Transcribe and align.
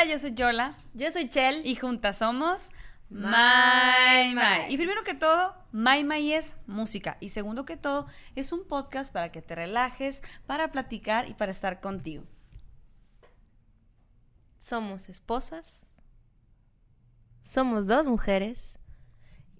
Hola, 0.00 0.12
yo 0.12 0.18
soy 0.18 0.32
Yola 0.32 0.78
Yo 0.94 1.10
soy 1.10 1.28
Chel. 1.28 1.60
y 1.66 1.76
juntas 1.76 2.16
somos 2.16 2.70
My 3.10 4.34
My. 4.34 4.72
Y 4.72 4.78
primero 4.78 5.04
que 5.04 5.12
todo, 5.12 5.54
My 5.72 6.04
My 6.04 6.32
es 6.32 6.56
música. 6.66 7.18
Y 7.20 7.28
segundo 7.28 7.66
que 7.66 7.76
todo, 7.76 8.06
es 8.34 8.52
un 8.52 8.66
podcast 8.66 9.12
para 9.12 9.30
que 9.30 9.42
te 9.42 9.54
relajes, 9.54 10.22
para 10.46 10.72
platicar 10.72 11.28
y 11.28 11.34
para 11.34 11.50
estar 11.52 11.80
contigo. 11.80 12.24
Somos 14.58 15.10
esposas. 15.10 15.84
Somos 17.42 17.86
dos 17.86 18.06
mujeres. 18.06 18.78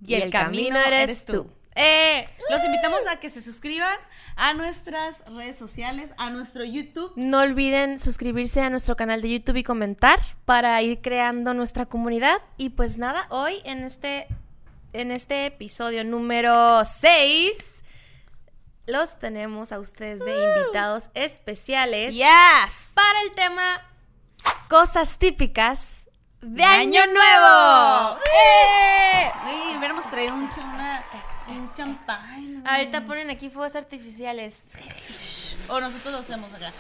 Y 0.01 0.15
el 0.15 0.31
camino 0.31 0.79
eres 0.79 1.27
tú. 1.27 1.51
¡Eh! 1.81 2.29
Los 2.51 2.65
invitamos 2.65 3.07
a 3.07 3.17
que 3.21 3.31
se 3.31 3.41
suscriban 3.41 3.97
a 4.37 4.55
nuestras 4.55 5.19
redes 5.27 5.57
sociales, 5.57 6.13
a 6.19 6.31
nuestro 6.31 6.65
YouTube. 6.65 7.13
No 7.17 7.41
olviden 7.41 7.99
suscribirse 7.99 8.61
a 8.61 8.71
nuestro 8.71 8.97
canal 8.97 9.23
de 9.23 9.31
YouTube 9.31 9.57
y 9.57 9.63
comentar 9.65 10.21
para 10.45 10.81
ir 10.83 11.01
creando 11.01 11.55
nuestra 11.55 11.87
comunidad. 11.87 12.39
Y 12.57 12.71
pues 12.71 12.99
nada, 12.99 13.27
hoy 13.31 13.61
en 13.65 13.85
este, 13.85 14.27
en 14.93 15.11
este 15.11 15.47
episodio 15.47 16.05
número 16.05 16.85
6 16.85 17.83
los 18.87 19.19
tenemos 19.21 19.71
a 19.71 19.79
ustedes 19.79 20.19
de 20.21 20.33
invitados 20.33 21.11
especiales 21.15 22.15
Yes. 22.15 22.27
para 22.95 23.23
el 23.23 23.33
tema 23.33 23.81
cosas 24.69 25.19
típicas 25.19 26.00
de, 26.43 26.63
Año, 26.65 27.01
Año 27.03 27.13
Nuevo. 27.13 28.19
¡Eh! 28.19 29.31
Uy, 29.47 29.77
hubiéramos 29.77 30.09
traído 30.11 30.35
un, 30.35 30.51
cha- 30.51 30.61
una- 30.61 31.05
un 31.49 31.75
champán. 31.75 32.63
Ahorita 32.67 33.05
ponen 33.05 33.31
aquí 33.31 33.51
fuegos 33.51 33.77
artificiales. 33.77 34.65
O 35.69 35.81
nosotros 35.81 36.13
lo 36.13 36.19
hacemos 36.21 36.53
acá. 36.55 36.73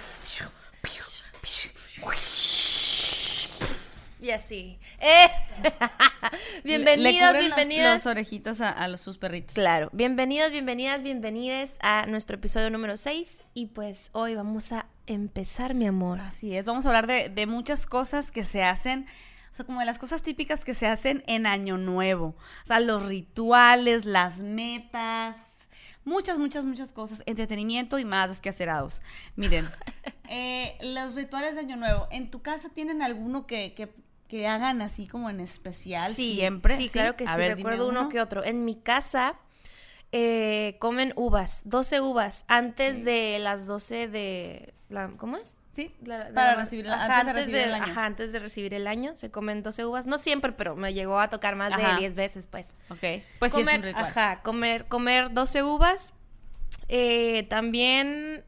Y 4.22 4.30
así. 4.30 4.78
¡Eh! 4.98 5.28
Le 6.62 6.77
bienvenidos, 6.78 7.33
las- 7.33 7.39
bienvenidas. 7.41 7.86
Las 7.86 8.06
orejitas 8.06 8.61
a, 8.61 8.69
a 8.69 8.86
los 8.89 9.00
sus 9.00 9.17
perritos. 9.17 9.55
Claro, 9.55 9.89
bienvenidos, 9.92 10.52
bienvenidas, 10.52 11.02
bienvenides 11.02 11.78
a 11.80 12.05
nuestro 12.06 12.36
episodio 12.36 12.69
número 12.69 12.98
6. 12.98 13.41
Y 13.55 13.67
pues 13.69 14.11
hoy 14.12 14.34
vamos 14.34 14.72
a 14.72 14.84
empezar, 15.06 15.72
mi 15.74 15.86
amor. 15.86 16.20
Así 16.20 16.55
es, 16.55 16.67
vamos 16.67 16.84
a 16.84 16.89
hablar 16.91 17.06
de, 17.06 17.30
de 17.30 17.47
muchas 17.47 17.86
cosas 17.86 18.30
que 18.30 18.45
se 18.45 18.62
hacen, 18.62 19.06
o 19.53 19.55
sea, 19.55 19.65
como 19.67 19.81
de 19.81 19.87
las 19.87 19.98
cosas 19.98 20.23
típicas 20.23 20.65
que 20.65 20.75
se 20.75 20.87
hacen 20.87 21.23
en 21.27 21.47
Año 21.47 21.77
Nuevo. 21.77 22.34
O 22.62 22.67
sea, 22.67 22.81
los 22.81 23.06
rituales, 23.06 24.05
las 24.05 24.39
metas, 24.39 25.57
muchas, 26.05 26.39
muchas, 26.39 26.65
muchas 26.65 26.92
cosas, 26.92 27.23
entretenimiento 27.27 27.98
y 27.98 28.05
más 28.05 28.31
desquacerados. 28.31 29.03
Miren, 29.37 29.69
eh, 30.29 30.77
los 30.83 31.15
rituales 31.15 31.55
de 31.55 31.61
Año 31.61 31.77
Nuevo, 31.77 32.07
¿en 32.11 32.31
tu 32.31 32.42
casa 32.42 32.69
tienen 32.69 33.03
alguno 33.03 33.47
que, 33.47 33.75
que, 33.75 33.92
que 34.29 34.47
hagan 34.47 34.83
así 34.83 35.07
como 35.07 35.31
en 35.31 35.41
especial 35.41 36.12
siempre? 36.12 36.77
Sí, 36.77 36.89
claro 36.89 37.17
que 37.17 37.25
A 37.25 37.35
sí. 37.35 37.41
ver, 37.41 37.57
Recuerdo 37.57 37.89
uno 37.89 38.09
que 38.09 38.20
otro. 38.20 38.45
En 38.45 38.64
mi 38.64 38.77
casa 38.77 39.33
eh, 40.12 40.77
comen 40.79 41.12
uvas, 41.17 41.62
12 41.64 42.01
uvas, 42.01 42.45
antes 42.48 43.05
de 43.05 43.39
las 43.39 43.67
12 43.67 44.09
de... 44.09 44.75
La, 44.89 45.09
¿Cómo 45.17 45.37
es? 45.37 45.57
Sí, 45.89 45.95
La- 46.05 46.25
de 46.25 46.33
para 46.33 46.56
la- 46.56 46.62
recibir, 46.64 46.89
ajá, 46.89 47.20
antes 47.20 47.27
de 47.27 47.33
recibir 47.41 47.61
el 47.62 47.75
año. 47.75 47.84
Ajá, 47.84 48.05
antes 48.06 48.33
de 48.33 48.39
recibir 48.39 48.75
el 48.75 48.86
año 48.86 49.17
se 49.17 49.31
comen 49.31 49.62
12 49.62 49.84
uvas. 49.84 50.06
No 50.06 50.19
siempre, 50.19 50.53
pero 50.53 50.77
me 50.77 50.92
llegó 50.95 51.19
a 51.20 51.28
tocar 51.28 51.56
más 51.56 51.73
Ajá. 51.73 51.95
de 51.95 52.00
10 52.00 52.14
veces, 52.14 52.47
pues. 52.47 52.73
Ok, 52.91 53.23
pues 53.39 53.53
sí 53.53 53.61
comer, 53.61 53.75
es 53.75 53.78
un 53.78 53.83
ritual. 53.84 54.05
Ajá, 54.05 54.42
comer, 54.42 54.86
comer 54.86 55.33
12 55.33 55.62
uvas. 55.62 56.13
Eh, 56.89 57.45
también, 57.48 58.45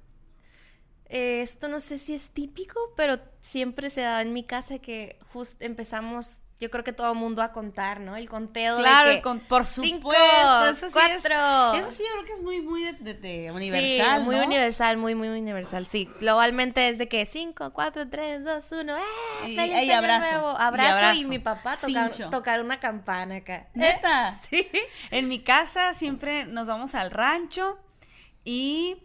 eh, 1.07 1.43
esto 1.43 1.69
no 1.69 1.81
sé 1.81 1.99
si 1.99 2.15
es 2.15 2.31
típico, 2.31 2.79
pero 2.97 3.21
siempre 3.41 3.91
se 3.91 4.01
da 4.03 4.21
en 4.23 4.33
mi 4.33 4.45
casa 4.45 4.79
que 4.79 5.19
justo 5.33 5.65
empezamos, 5.65 6.41
yo 6.61 6.71
creo 6.71 6.85
que 6.85 6.93
todo 6.93 7.11
el 7.13 7.19
mundo 7.19 7.43
a 7.43 7.51
contar, 7.53 7.99
¿no? 8.01 8.15
El 8.17 8.29
conteo 8.29 8.77
Claro, 8.77 9.09
de 9.09 9.17
que 9.17 9.23
con- 9.23 9.41
por 9.41 9.65
cinco, 9.67 10.13
supuesto. 10.13 10.65
eso 10.71 10.89
sí 10.89 10.99
es- 11.11 11.23
cuatro. 11.23 11.75
eso 11.75 11.91
sí, 11.91 12.03
yo 12.05 12.13
creo 12.13 12.25
que 12.25 12.33
es 12.35 12.43
muy, 12.43 12.61
muy 12.61 12.85
de, 12.85 12.93
de- 12.93 13.15
de 13.15 13.49
Sí, 13.49 13.55
universal. 13.57 14.23
muy 14.25 14.37
¿no? 14.37 14.45
universal, 14.45 14.97
muy, 14.97 15.15
muy 15.17 15.29
universal. 15.29 15.87
Sí, 15.87 16.09
globalmente 16.21 16.89
es 16.89 16.99
de 16.99 17.09
que 17.09 17.27
5, 17.27 17.73
4, 17.73 18.09
3, 18.09 18.45
2, 18.45 18.73
1, 18.73 18.97
¡eh! 18.97 19.01
Y- 19.49 19.57
¡Feliz 19.57 19.85
y 19.85 19.91
abrazo, 19.91 20.31
nuevo! 20.31 20.53
y 20.53 20.63
Abrazo 20.63 21.15
y, 21.15 21.25
mi 21.25 21.39
papá 21.41 21.75
tocar, 22.31 22.63
una 22.63 22.79
campana 22.79 23.37
acá. 23.37 23.67
¿Neta? 23.75 24.33
Sí. 24.49 24.69
En 25.11 25.29
mi 25.29 25.41
casa 25.41 25.95
siempre 25.95 26.45
nos 26.47 26.69
vamos 26.69 26.95
al 26.95 27.11
rancho 27.11 27.79
y 28.45 28.97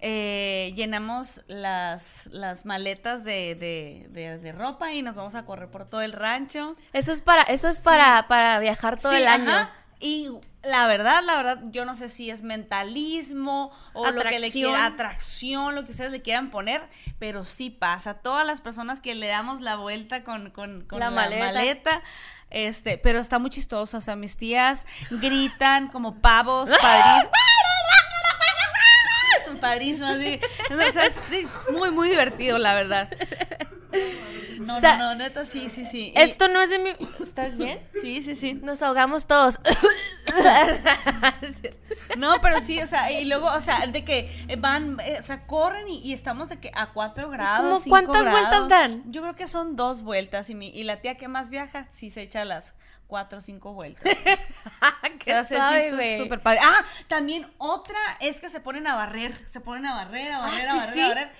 eh, 0.00 0.72
llenamos 0.76 1.42
las, 1.46 2.26
las 2.26 2.64
maletas 2.64 3.24
de, 3.24 3.54
de- 3.54 4.06
de- 4.10 4.38
de 4.38 4.52
ropa 4.52 4.92
y 4.92 5.02
nos 5.02 5.16
vamos 5.16 5.34
a 5.34 5.44
correr 5.46 5.70
por 5.70 5.86
todo 5.86 6.02
el 6.02 6.12
rancho. 6.12 6.76
Eso 6.92 7.12
es 7.12 7.20
para, 7.20 7.42
eso 7.42 7.68
es 7.68 7.80
para, 7.80 8.26
para 8.28 8.58
viajar 8.58 8.98
todo 9.00 9.12
Sí, 9.12 9.18
el 9.18 9.26
año. 9.26 9.50
ajá. 9.50 9.70
Y 9.98 10.28
la 10.62 10.86
verdad, 10.86 11.22
la 11.24 11.36
verdad, 11.36 11.60
yo 11.70 11.86
no 11.86 11.94
sé 11.96 12.10
si 12.10 12.28
es 12.28 12.42
mentalismo 12.42 13.70
o 13.94 14.10
lo 14.10 14.20
que 14.20 14.38
le 14.40 14.50
quiera, 14.50 14.84
atracción, 14.84 15.74
lo 15.74 15.86
que 15.86 15.92
ustedes 15.92 16.10
le 16.10 16.20
quieran 16.20 16.50
poner, 16.50 16.86
pero 17.18 17.46
sí 17.46 17.70
pasa. 17.70 18.14
Todas 18.20 18.46
las 18.46 18.60
personas 18.60 19.00
que 19.00 19.14
le 19.14 19.26
damos 19.28 19.62
la 19.62 19.76
vuelta 19.76 20.22
con, 20.22 20.50
con- 20.50 20.82
con 20.82 20.98
La 21.00 21.06
la, 21.08 21.16
maleta. 21.16 21.44
maleta. 21.46 22.02
este, 22.50 22.98
pero 22.98 23.20
está 23.20 23.38
muy 23.38 23.48
chistoso. 23.48 23.96
O 23.96 24.00
sea, 24.02 24.16
mis 24.16 24.36
tías 24.36 24.86
gritan 25.10 25.88
como 25.88 26.20
pavos, 26.20 26.68
padrísimos. 29.60 30.10
Padrísimo, 30.10 30.38
así. 30.38 30.40
O 30.88 30.92
sea, 30.92 31.06
es 31.06 31.14
muy, 31.72 31.90
muy 31.90 32.08
divertido, 32.08 32.58
la 32.58 32.74
verdad. 32.74 33.08
No, 34.60 34.80
no, 34.80 34.98
no, 34.98 35.14
neta, 35.14 35.44
sí, 35.44 35.68
sí, 35.68 35.84
sí. 35.84 36.12
Y- 36.14 36.18
Esto 36.20 36.48
no 36.48 36.60
es 36.62 36.70
de 36.70 36.78
mi... 36.78 36.90
¿Estás 37.22 37.56
bien? 37.56 37.78
Sí, 38.00 38.22
sí, 38.22 38.34
sí. 38.34 38.54
Nos 38.54 38.82
ahogamos 38.82 39.26
todos. 39.26 39.58
No, 42.16 42.40
pero 42.40 42.60
sí, 42.60 42.80
o 42.80 42.86
sea, 42.86 43.10
y 43.10 43.24
luego, 43.26 43.46
o 43.48 43.60
sea, 43.60 43.86
de 43.86 44.04
que 44.04 44.46
van, 44.58 44.98
eh, 45.04 45.16
o 45.18 45.22
sea, 45.22 45.46
corren 45.46 45.86
y, 45.88 45.98
y 45.98 46.12
estamos 46.12 46.48
de 46.48 46.58
que 46.58 46.70
a 46.74 46.92
cuatro 46.92 47.28
grados. 47.30 47.62
¿Cómo 47.64 47.80
cinco 47.80 47.90
cuántas 47.90 48.24
grados. 48.24 48.40
vueltas 48.40 48.68
dan? 48.68 49.02
Yo 49.12 49.22
creo 49.22 49.34
que 49.34 49.46
son 49.46 49.76
dos 49.76 50.02
vueltas 50.02 50.48
y, 50.50 50.54
mi, 50.54 50.68
y 50.68 50.84
la 50.84 51.00
tía 51.00 51.16
que 51.16 51.28
más 51.28 51.50
viaja 51.50 51.88
sí 51.92 52.10
se 52.10 52.22
echa 52.22 52.44
las 52.44 52.74
cuatro 53.06 53.38
o 53.38 53.40
cinco 53.40 53.72
vueltas. 53.72 54.02
Qué 55.24 55.34
O 55.38 55.44
sea, 55.44 55.78
esto 55.78 55.98
es 55.98 56.20
súper 56.20 56.40
padre. 56.40 56.60
Ah, 56.62 56.84
también 57.08 57.46
otra 57.58 57.98
es 58.20 58.40
que 58.40 58.50
se 58.50 58.60
ponen 58.60 58.86
a 58.86 58.94
barrer, 58.94 59.44
se 59.48 59.60
ponen 59.60 59.86
a 59.86 59.94
barrer, 59.94 60.32
a 60.32 60.38
barrer, 60.38 60.68
a 60.68 60.74
barrer, 60.74 60.92
sí. 60.92 61.00
a 61.00 61.08
barrer. 61.08 61.32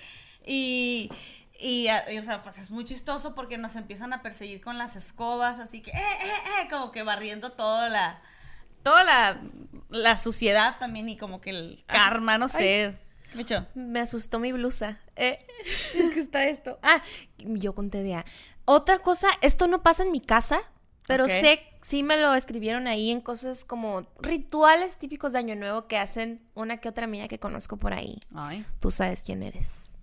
Y, 0.45 1.11
y, 1.59 1.87
o 2.17 2.23
sea, 2.23 2.43
pues 2.43 2.57
es 2.57 2.71
muy 2.71 2.85
chistoso 2.85 3.35
porque 3.35 3.57
nos 3.57 3.75
empiezan 3.75 4.13
a 4.13 4.21
perseguir 4.21 4.61
con 4.61 4.77
las 4.77 4.95
escobas, 4.95 5.59
así 5.59 5.81
que, 5.81 5.91
eh, 5.91 5.95
eh, 5.95 6.61
eh, 6.61 6.67
como 6.69 6.91
que 6.91 7.03
barriendo 7.03 7.51
toda 7.51 7.89
la, 7.89 8.21
toda 8.83 9.03
la, 9.03 9.41
la 9.89 10.17
suciedad 10.17 10.77
también 10.79 11.09
y 11.09 11.17
como 11.17 11.41
que 11.41 11.49
el 11.49 11.83
karma, 11.87 12.37
no 12.37 12.47
sé. 12.47 12.97
¿Qué 12.97 13.07
me 13.75 13.99
asustó 13.99 14.39
mi 14.39 14.51
blusa. 14.51 14.99
Eh, 15.15 15.45
es 15.95 16.13
que 16.13 16.19
está 16.19 16.45
esto. 16.45 16.79
Ah, 16.81 17.01
yo 17.37 17.75
conté 17.75 18.03
de... 18.03 18.15
ah. 18.15 18.25
Otra 18.65 18.99
cosa, 18.99 19.27
esto 19.41 19.67
no 19.67 19.81
pasa 19.81 20.03
en 20.03 20.11
mi 20.11 20.19
casa, 20.19 20.59
pero 21.07 21.23
Ok. 21.23 21.29
sé, 21.31 21.59
sí 21.81 22.03
me 22.03 22.17
lo 22.17 22.33
escribieron 22.35 22.85
ahí 22.87 23.11
en 23.11 23.21
cosas 23.21 23.65
como 23.65 24.05
rituales 24.19 24.97
típicos 24.97 25.33
de 25.33 25.39
Año 25.39 25.55
Nuevo 25.55 25.87
que 25.87 25.97
hacen 25.97 26.41
una 26.53 26.77
que 26.77 26.89
otra 26.89 27.05
amiga 27.05 27.27
que 27.27 27.39
conozco 27.39 27.77
por 27.77 27.93
ahí. 27.93 28.19
Ay. 28.35 28.63
Tú 28.79 28.91
sabes 28.91 29.23
quién 29.23 29.41
eres. 29.43 29.93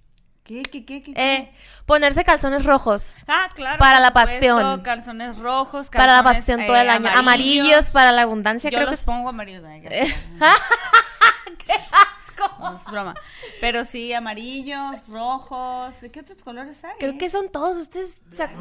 ¿Qué, 0.45 0.61
qué, 0.63 0.85
qué, 0.85 1.03
qué? 1.03 1.13
Eh, 1.17 1.55
ponerse 1.87 2.23
calzones 2.23 2.65
rojos. 2.67 3.17
Ah, 3.27 3.49
claro. 3.55 3.79
para 3.79 3.99
la 4.01 4.13
pasión. 4.13 4.83
Calzones 4.83 5.39
rojos, 5.39 5.89
Para 5.89 6.17
la 6.19 6.23
calzones, 6.23 6.37
pasión 6.41 6.61
eh, 6.61 6.67
todo 6.67 6.77
el 6.77 6.91
año. 6.91 7.09
Amarillos, 7.15 7.91
para 7.93 8.13
la 8.13 8.23
abundancia, 8.23 8.69
Yo 8.71 8.77
creo 8.77 8.87
que 8.89 8.91
los 8.93 9.01
es. 9.01 9.07
pongo 9.07 9.31
amarillos. 9.31 9.65
Eh. 9.65 10.15
asco. 10.41 11.57
¡Qué 11.67 11.73
asco! 11.73 12.57
No, 12.61 12.77
es 12.77 12.85
broma. 12.85 13.15
Pero 13.63 13.87
sí, 13.87 14.13
amarillos, 14.13 15.09
rojos. 15.09 15.99
¿De 16.03 16.11
qué 16.11 16.21
otros 16.21 16.43
colores 16.43 16.85
hay? 16.85 16.93
Creo 16.99 17.17
que 17.17 17.31
son 17.31 17.49
todos. 17.49 17.79
Ustedes. 17.79 18.21
se 18.31 18.45
ac- 18.45 18.53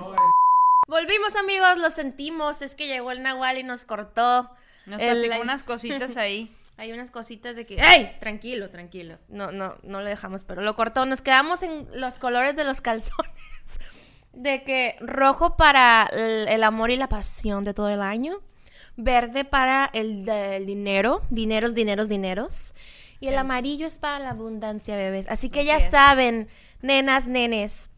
Volvimos, 0.88 1.36
amigos, 1.36 1.78
lo 1.78 1.90
sentimos. 1.90 2.62
Es 2.62 2.76
que 2.76 2.88
llegó 2.88 3.12
el 3.12 3.24
Nahual 3.24 3.58
y 3.58 3.64
nos 3.64 3.86
cortó. 3.86 4.50
Nos 4.86 5.02
el- 5.02 5.22
platicó 5.22 5.42
unas 5.42 5.64
cositas 5.64 6.18
ahí. 6.18 6.54
Hay 6.78 6.92
unas 6.92 7.12
cositas 7.12 7.56
de 7.56 7.68
que, 7.68 7.76
¡ey! 7.76 8.18
Tranquilo, 8.20 8.68
tranquilo. 8.68 9.20
No, 9.30 9.52
no, 9.52 9.76
no 9.84 10.02
lo 10.02 10.10
dejamos, 10.10 10.44
pero 10.44 10.64
lo 10.64 10.76
cortó. 10.76 11.06
Nos 11.06 11.22
quedamos 11.22 11.62
en 11.62 11.88
los 11.94 12.18
colores 12.18 12.56
de 12.56 12.64
los 12.64 12.82
calzones. 12.82 13.80
De 14.34 14.64
que 14.64 14.96
rojo 15.00 15.56
para 15.56 16.10
el, 16.12 16.48
el 16.48 16.64
amor 16.64 16.90
y 16.90 16.98
la 16.98 17.08
pasión 17.10 17.64
de 17.64 17.76
todo 17.76 17.90
el 17.90 18.02
año. 18.02 18.42
Verde 18.96 19.46
para 19.46 19.90
el, 19.94 20.28
el 20.28 20.66
dinero. 20.66 21.22
Dineros, 21.30 21.76
dineros, 21.76 22.10
dineros. 22.10 22.74
Y 23.20 23.28
el 23.28 23.38
amarillo 23.38 23.86
es 23.88 24.00
para 24.00 24.20
la 24.20 24.32
abundancia, 24.32 24.98
bebés. 24.98 25.28
Así 25.30 25.50
que 25.50 25.60
Así 25.60 25.68
ya 25.68 25.78
es. 25.78 25.92
saben, 25.92 26.50
nenas, 26.82 27.28
nenes. 27.28 27.90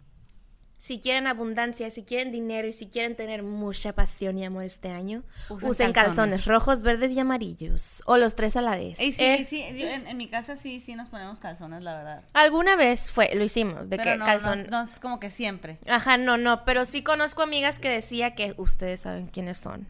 Si 0.86 1.00
quieren 1.00 1.26
abundancia, 1.26 1.90
si 1.90 2.04
quieren 2.04 2.32
dinero 2.32 2.68
y 2.68 2.74
si 2.74 2.86
quieren 2.90 3.16
tener 3.16 3.42
mucha 3.42 3.94
pasión 3.94 4.38
y 4.38 4.46
amor 4.46 4.66
este 4.66 4.90
año, 4.90 5.24
Usen 5.50 5.70
usen, 5.72 5.92
calzones. 5.94 6.16
calzones. 6.16 6.46
rojos, 6.46 6.84
verdes 6.84 7.14
y 7.14 7.20
amarillos. 7.20 8.04
O 8.06 8.18
los 8.18 8.36
tres 8.36 8.56
a 8.56 8.62
la 8.62 8.76
vez. 8.76 9.00
Y 9.02 9.12
sí, 9.12 9.24
Eh, 9.24 9.44
sí, 9.46 9.62
en, 9.64 10.06
en 10.08 10.16
mi 10.18 10.28
casa 10.30 10.56
sí, 10.56 10.80
sí 10.80 10.94
nos 10.94 11.08
ponemos 11.10 11.40
calzones, 11.40 11.82
la 11.82 11.96
verdad. 11.98 12.24
Alguna 12.36 12.76
vez 12.76 13.10
fue, 13.12 13.34
lo 13.34 13.44
hicimos, 13.44 13.90
de 13.90 13.98
Pero 13.98 14.12
que 14.12 14.18
no, 14.18 14.26
calzón. 14.26 14.64
no, 14.70 14.70
no 14.78 14.84
es 14.84 15.00
como 15.00 15.20
que 15.20 15.32
siempre. 15.32 15.80
Ajá, 15.88 16.18
no, 16.18 16.38
no, 16.38 16.66
pero 16.66 16.86
sí 16.86 17.02
conozco 17.02 17.42
amigas 17.42 17.80
que 17.80 17.90
decía 17.90 18.36
que 18.36 18.54
ustedes 18.58 19.00
saben 19.02 19.26
quiénes 19.26 19.58
son. 19.58 19.88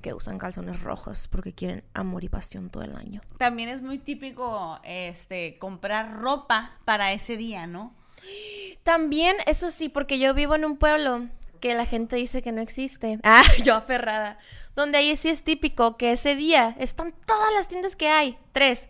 Que 0.00 0.14
usan 0.14 0.38
calzones 0.38 0.80
rojos 0.80 1.28
porque 1.28 1.52
quieren 1.52 1.84
amor 1.92 2.24
y 2.24 2.30
pasión 2.30 2.70
todo 2.70 2.82
el 2.84 2.96
año. 2.96 3.20
También 3.36 3.68
es 3.68 3.82
muy 3.82 3.98
típico 3.98 4.80
este 4.84 5.58
comprar 5.58 6.16
ropa 6.18 6.78
para 6.86 7.12
ese 7.12 7.36
día, 7.36 7.66
¿no? 7.66 7.94
También, 8.82 9.36
eso 9.46 9.70
sí, 9.70 9.88
porque 9.88 10.18
yo 10.18 10.34
vivo 10.34 10.54
en 10.54 10.64
un 10.64 10.76
pueblo 10.76 11.28
que 11.60 11.74
la 11.74 11.86
gente 11.86 12.16
dice 12.16 12.42
que 12.42 12.52
no 12.52 12.60
existe. 12.60 13.18
Ah, 13.24 13.42
yo 13.64 13.74
aferrada. 13.74 14.38
Donde 14.74 14.98
ahí 14.98 15.16
sí 15.16 15.28
es 15.28 15.42
típico 15.42 15.96
que 15.96 16.12
ese 16.12 16.36
día 16.36 16.76
están 16.78 17.12
todas 17.26 17.52
las 17.54 17.68
tiendas 17.68 17.96
que 17.96 18.08
hay. 18.08 18.38
Tres. 18.52 18.88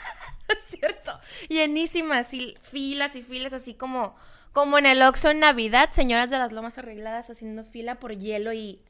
es 0.48 0.64
cierto. 0.78 1.18
Llenísimas 1.48 2.32
y 2.34 2.56
filas 2.62 3.16
y 3.16 3.22
filas 3.22 3.52
así 3.52 3.74
como, 3.74 4.14
como 4.52 4.78
en 4.78 4.86
el 4.86 5.02
Oxxo 5.02 5.30
en 5.30 5.40
Navidad. 5.40 5.90
Señoras 5.92 6.30
de 6.30 6.38
las 6.38 6.52
lomas 6.52 6.78
arregladas 6.78 7.30
haciendo 7.30 7.64
fila 7.64 7.96
por 7.96 8.16
hielo 8.16 8.52
y 8.52 8.80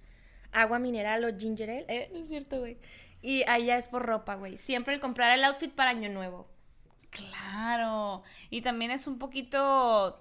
agua 0.52 0.78
mineral 0.78 1.24
o 1.24 1.36
ginger 1.36 1.70
ale. 1.70 1.86
Eh, 1.88 2.12
es 2.14 2.28
cierto, 2.28 2.58
güey. 2.60 2.78
Y 3.22 3.42
allá 3.48 3.78
es 3.78 3.88
por 3.88 4.04
ropa, 4.04 4.34
güey. 4.34 4.58
Siempre 4.58 4.94
el 4.94 5.00
comprar 5.00 5.32
el 5.32 5.44
outfit 5.44 5.72
para 5.72 5.90
Año 5.90 6.10
Nuevo. 6.10 6.46
Claro. 7.08 8.22
Y 8.50 8.60
también 8.60 8.90
es 8.90 9.06
un 9.06 9.18
poquito. 9.18 10.20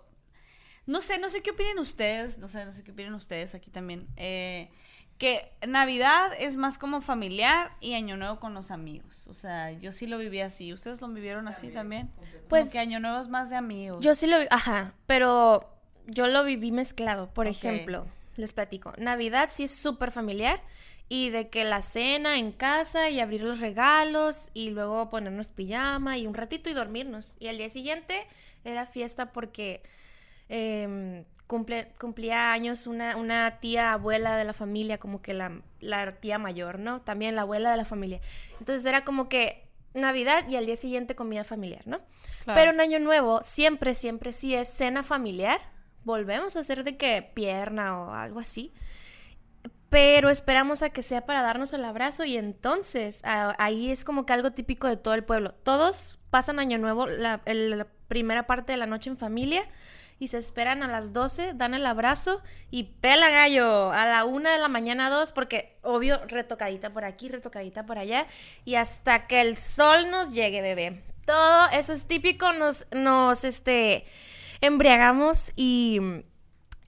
No 0.85 1.01
sé, 1.01 1.17
no 1.19 1.29
sé 1.29 1.41
qué 1.41 1.51
opinen 1.51 1.79
ustedes. 1.79 2.37
No 2.37 2.47
sé, 2.47 2.65
no 2.65 2.73
sé 2.73 2.83
qué 2.83 2.91
opinen 2.91 3.13
ustedes 3.13 3.55
aquí 3.55 3.69
también. 3.69 4.07
eh, 4.17 4.69
que 5.17 5.51
Navidad 5.65 6.31
es 6.37 6.57
más 6.57 6.77
como 6.77 6.99
familiar 6.99 7.71
y 7.79 7.93
Año 7.93 8.17
Nuevo 8.17 8.39
con 8.39 8.53
los 8.53 8.71
amigos. 8.71 9.27
O 9.27 9.33
sea, 9.33 9.71
yo 9.71 9.91
sí 9.91 10.07
lo 10.07 10.17
viví 10.17 10.41
así. 10.41 10.73
¿Ustedes 10.73 11.01
lo 11.01 11.07
vivieron 11.07 11.47
así 11.47 11.69
también? 11.69 12.07
Como 12.07 12.27
Pues, 12.49 12.71
que 12.71 12.79
Año 12.79 12.99
Nuevo 12.99 13.19
es 13.21 13.27
más 13.29 13.49
de 13.49 13.55
amigos. 13.55 14.03
Yo 14.03 14.15
sí 14.15 14.27
lo 14.27 14.37
ajá, 14.49 14.95
pero 15.05 15.69
yo 16.07 16.27
lo 16.27 16.43
viví 16.43 16.71
mezclado. 16.71 17.33
Por 17.33 17.47
ejemplo, 17.47 18.05
les 18.35 18.53
platico. 18.53 18.93
Navidad 18.97 19.49
sí 19.51 19.63
es 19.63 19.75
súper 19.75 20.11
familiar 20.11 20.61
y 21.09 21.29
de 21.29 21.47
que 21.49 21.63
la 21.63 21.81
cena 21.81 22.37
en 22.37 22.51
casa 22.51 23.09
y 23.09 23.19
abrir 23.19 23.43
los 23.43 23.59
regalos 23.59 24.49
y 24.53 24.71
luego 24.71 25.09
ponernos 25.09 25.49
pijama 25.49 26.17
y 26.17 26.27
un 26.27 26.33
ratito 26.33 26.69
y 26.69 26.73
dormirnos. 26.73 27.35
Y 27.39 27.47
al 27.47 27.57
día 27.57 27.69
siguiente 27.69 28.25
era 28.65 28.87
fiesta 28.87 29.31
porque 29.31 29.83
em, 30.49 31.23
cumple, 31.47 31.91
cumplía 31.99 32.51
años 32.53 32.87
una, 32.87 33.15
una 33.17 33.59
tía 33.59 33.93
abuela 33.93 34.37
de 34.37 34.43
la 34.43 34.53
familia, 34.53 34.97
como 34.97 35.21
que 35.21 35.33
la, 35.33 35.61
la 35.79 36.11
tía 36.13 36.37
mayor, 36.37 36.79
¿no? 36.79 37.01
También 37.01 37.35
la 37.35 37.41
abuela 37.43 37.71
de 37.71 37.77
la 37.77 37.85
familia. 37.85 38.21
Entonces 38.59 38.85
era 38.85 39.03
como 39.03 39.29
que 39.29 39.67
Navidad 39.93 40.47
y 40.49 40.55
al 40.55 40.65
día 40.65 40.75
siguiente 40.75 41.15
comida 41.15 41.43
familiar, 41.43 41.83
¿no? 41.85 41.99
Claro. 42.43 42.59
Pero 42.59 42.71
en 42.71 42.79
Año 42.81 42.99
Nuevo 42.99 43.41
siempre, 43.43 43.93
siempre 43.93 44.33
sí 44.33 44.55
es 44.55 44.67
cena 44.67 45.03
familiar. 45.03 45.59
Volvemos 46.03 46.55
a 46.55 46.59
hacer 46.59 46.83
de 46.83 46.97
que 46.97 47.21
pierna 47.33 48.01
o 48.01 48.11
algo 48.13 48.39
así. 48.39 48.73
Pero 49.89 50.29
esperamos 50.31 50.81
a 50.81 50.89
que 50.89 51.03
sea 51.03 51.25
para 51.25 51.43
darnos 51.43 51.71
el 51.73 51.85
abrazo 51.85 52.25
y 52.25 52.35
entonces 52.35 53.21
a- 53.23 53.55
ahí 53.59 53.91
es 53.91 54.03
como 54.03 54.25
que 54.25 54.33
algo 54.33 54.51
típico 54.51 54.87
de 54.87 54.97
todo 54.97 55.13
el 55.13 55.23
pueblo. 55.23 55.53
Todos 55.53 56.17
pasan 56.31 56.57
Año 56.59 56.79
Nuevo 56.79 57.05
la, 57.05 57.41
el- 57.45 57.77
la 57.77 57.87
primera 58.07 58.47
parte 58.47 58.71
de 58.73 58.77
la 58.77 58.87
noche 58.87 59.11
en 59.11 59.17
familia 59.17 59.63
y 60.19 60.27
se 60.27 60.37
esperan 60.37 60.83
a 60.83 60.87
las 60.87 61.13
12, 61.13 61.53
dan 61.53 61.73
el 61.73 61.85
abrazo 61.85 62.41
y 62.71 62.83
pela 62.83 63.29
gallo 63.29 63.91
a 63.91 64.05
la 64.05 64.25
una 64.25 64.51
de 64.51 64.57
la 64.57 64.67
mañana 64.67 65.09
dos 65.09 65.31
porque 65.31 65.77
obvio 65.81 66.19
retocadita 66.25 66.91
por 66.91 67.05
aquí, 67.05 67.29
retocadita 67.29 67.85
por 67.85 67.97
allá 67.97 68.27
y 68.65 68.75
hasta 68.75 69.27
que 69.27 69.41
el 69.41 69.55
sol 69.55 70.09
nos 70.09 70.31
llegue, 70.31 70.61
bebé. 70.61 71.03
Todo 71.25 71.69
eso 71.71 71.93
es 71.93 72.07
típico, 72.07 72.51
nos, 72.53 72.85
nos, 72.91 73.43
este, 73.43 74.05
embriagamos 74.61 75.53
y 75.55 75.99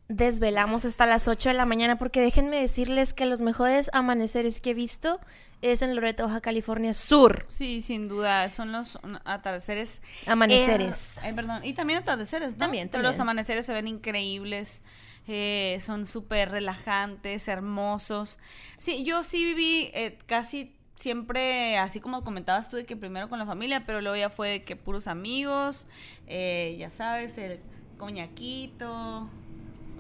desvelamos 0.08 0.86
hasta 0.86 1.06
las 1.06 1.28
8 1.28 1.50
de 1.50 1.56
la 1.56 1.66
mañana 1.66 1.98
porque 1.98 2.22
déjenme 2.22 2.60
decirles 2.62 3.14
que 3.14 3.26
los 3.26 3.42
mejores 3.42 3.90
amaneceres 3.94 4.62
que 4.62 4.72
he 4.72 4.74
visto 4.74 5.20
es 5.62 5.82
en 5.82 5.96
Loreto, 5.96 6.26
Baja 6.28 6.42
California 6.42 6.94
Sur. 6.94 7.46
Sí, 7.50 7.82
sin 7.82 8.08
duda, 8.08 8.50
son 8.52 8.72
los 8.72 9.00
atardeceres. 9.24 10.02
Amaneceres. 10.28 11.02
Eh, 11.24 11.34
perdón. 11.34 11.66
Y 11.66 11.74
también 11.74 12.00
atardeceres, 12.00 12.54
¿no? 12.54 12.60
También, 12.60 12.90
Pero 12.90 13.02
los 13.02 13.14
también. 13.14 13.22
amaneceres 13.30 13.66
se 13.66 13.74
ven 13.74 13.88
increíbles, 13.88 14.84
eh, 15.28 15.78
son 15.82 16.06
súper 16.06 16.52
relajantes, 16.52 17.48
hermosos. 17.48 18.38
Sí, 18.78 19.04
yo 19.04 19.24
sí 19.24 19.44
viví 19.44 19.90
eh, 19.96 20.20
casi 20.28 20.76
siempre, 20.96 21.78
así 21.80 22.00
como 22.00 22.24
comentabas 22.24 22.70
tú, 22.70 22.78
de 22.78 22.86
que 22.86 22.96
primero 22.96 23.28
con 23.28 23.40
la 23.40 23.46
familia, 23.48 23.86
pero 23.88 24.02
luego 24.02 24.16
ya 24.18 24.30
fue 24.30 24.50
de 24.50 24.64
que 24.64 24.76
puros 24.76 25.08
amigos, 25.08 25.88
eh, 26.28 26.76
ya 26.80 26.90
sabes, 26.92 27.38
el 27.40 27.60
coñaquito, 27.98 29.30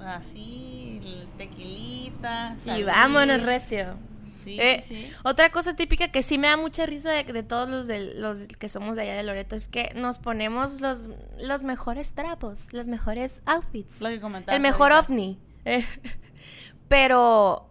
así, 0.07 1.01
el 1.03 1.27
tequilita. 1.37 2.55
Y 2.57 2.61
salir. 2.61 2.85
vámonos, 2.85 3.43
recio. 3.43 3.97
Sí, 4.43 4.59
Eh, 4.59 4.83
sí. 4.87 5.09
Otra 5.23 5.49
cosa 5.51 5.75
típica 5.75 6.11
que 6.11 6.21
sí 6.21 6.37
me 6.37 6.47
da 6.47 6.55
mucha 6.57 6.85
risa 6.85 7.09
de, 7.11 7.23
de 7.23 7.41
todos 7.41 7.67
los, 7.67 7.87
de, 7.87 8.13
los 8.15 8.39
que 8.59 8.69
somos 8.69 8.95
de 8.95 9.01
allá 9.01 9.15
de 9.15 9.23
Loreto 9.23 9.55
es 9.55 9.67
que 9.67 9.91
nos 9.95 10.19
ponemos 10.19 10.81
los, 10.81 11.07
los 11.39 11.63
mejores 11.63 12.11
trapos, 12.13 12.59
los 12.71 12.87
mejores 12.87 13.41
outfits. 13.45 13.99
Lo 14.01 14.09
que 14.09 14.19
comentabas 14.21 14.55
El 14.55 14.61
mejor 14.61 14.91
ahorita. 14.91 15.11
ovni. 15.11 15.39
Eh, 15.65 15.83
Pero 16.87 17.67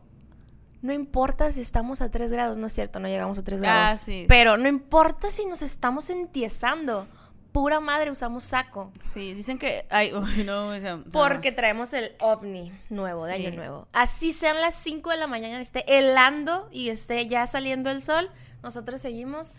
no 0.82 0.92
importa 0.92 1.52
si 1.52 1.60
estamos 1.60 2.00
a 2.02 2.10
3 2.10 2.32
grados, 2.32 2.58
no 2.58 2.66
es 2.66 2.72
cierto, 2.72 2.98
no 3.00 3.08
llegamos 3.08 3.38
a 3.38 3.44
3 3.44 3.60
Ah, 3.60 3.62
grados. 3.64 4.00
sí. 4.00 4.25
Pero 4.28 4.56
no 4.56 4.69
importa 4.69 5.31
si 5.31 5.46
nos 5.46 5.62
estamos 5.62 6.10
entiesando. 6.10 7.06
Pura 7.55 7.79
madre, 7.79 8.11
usamos 8.11 8.43
saco. 8.43 8.93
Sí, 9.12 9.33
dicen 9.33 9.61
que. 9.61 9.87
Ay, 9.89 10.12
uy, 10.15 10.43
no, 10.43 10.71
o 10.71 10.81
sea, 10.81 10.99
Porque 11.12 11.53
traemos 11.53 11.93
el 11.93 12.11
ovni 12.19 12.73
nuevo, 12.91 13.27
de 13.27 13.37
Sí. 13.37 13.47
año 13.47 13.55
nuevo. 13.55 13.87
Así 13.93 14.33
sean 14.33 14.61
las 14.61 14.75
5 14.75 15.11
de 15.11 15.19
la 15.19 15.29
mañana, 15.29 15.61
esté 15.61 15.85
helando 15.87 16.69
y 16.73 16.89
esté 16.89 17.29
ya 17.29 17.47
saliendo 17.47 17.93
el 17.93 18.03
sol, 18.03 18.29
nosotros 18.65 19.01
seguimos 19.01 19.55